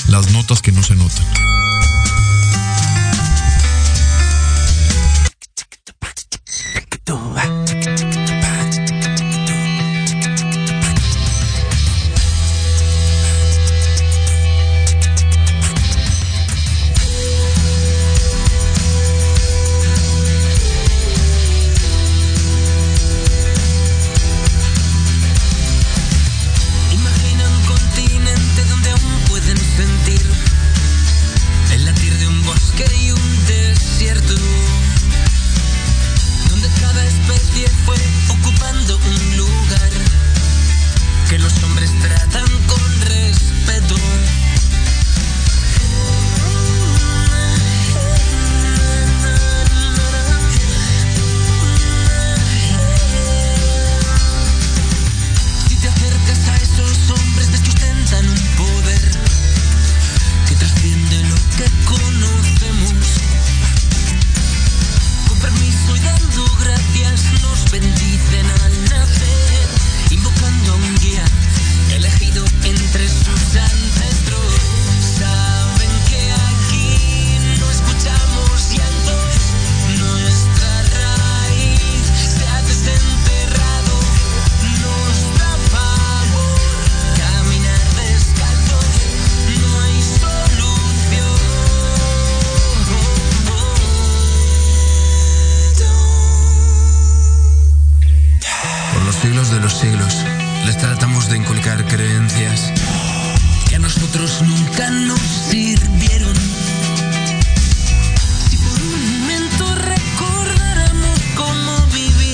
[0.08, 1.24] Las Notas que no se notan.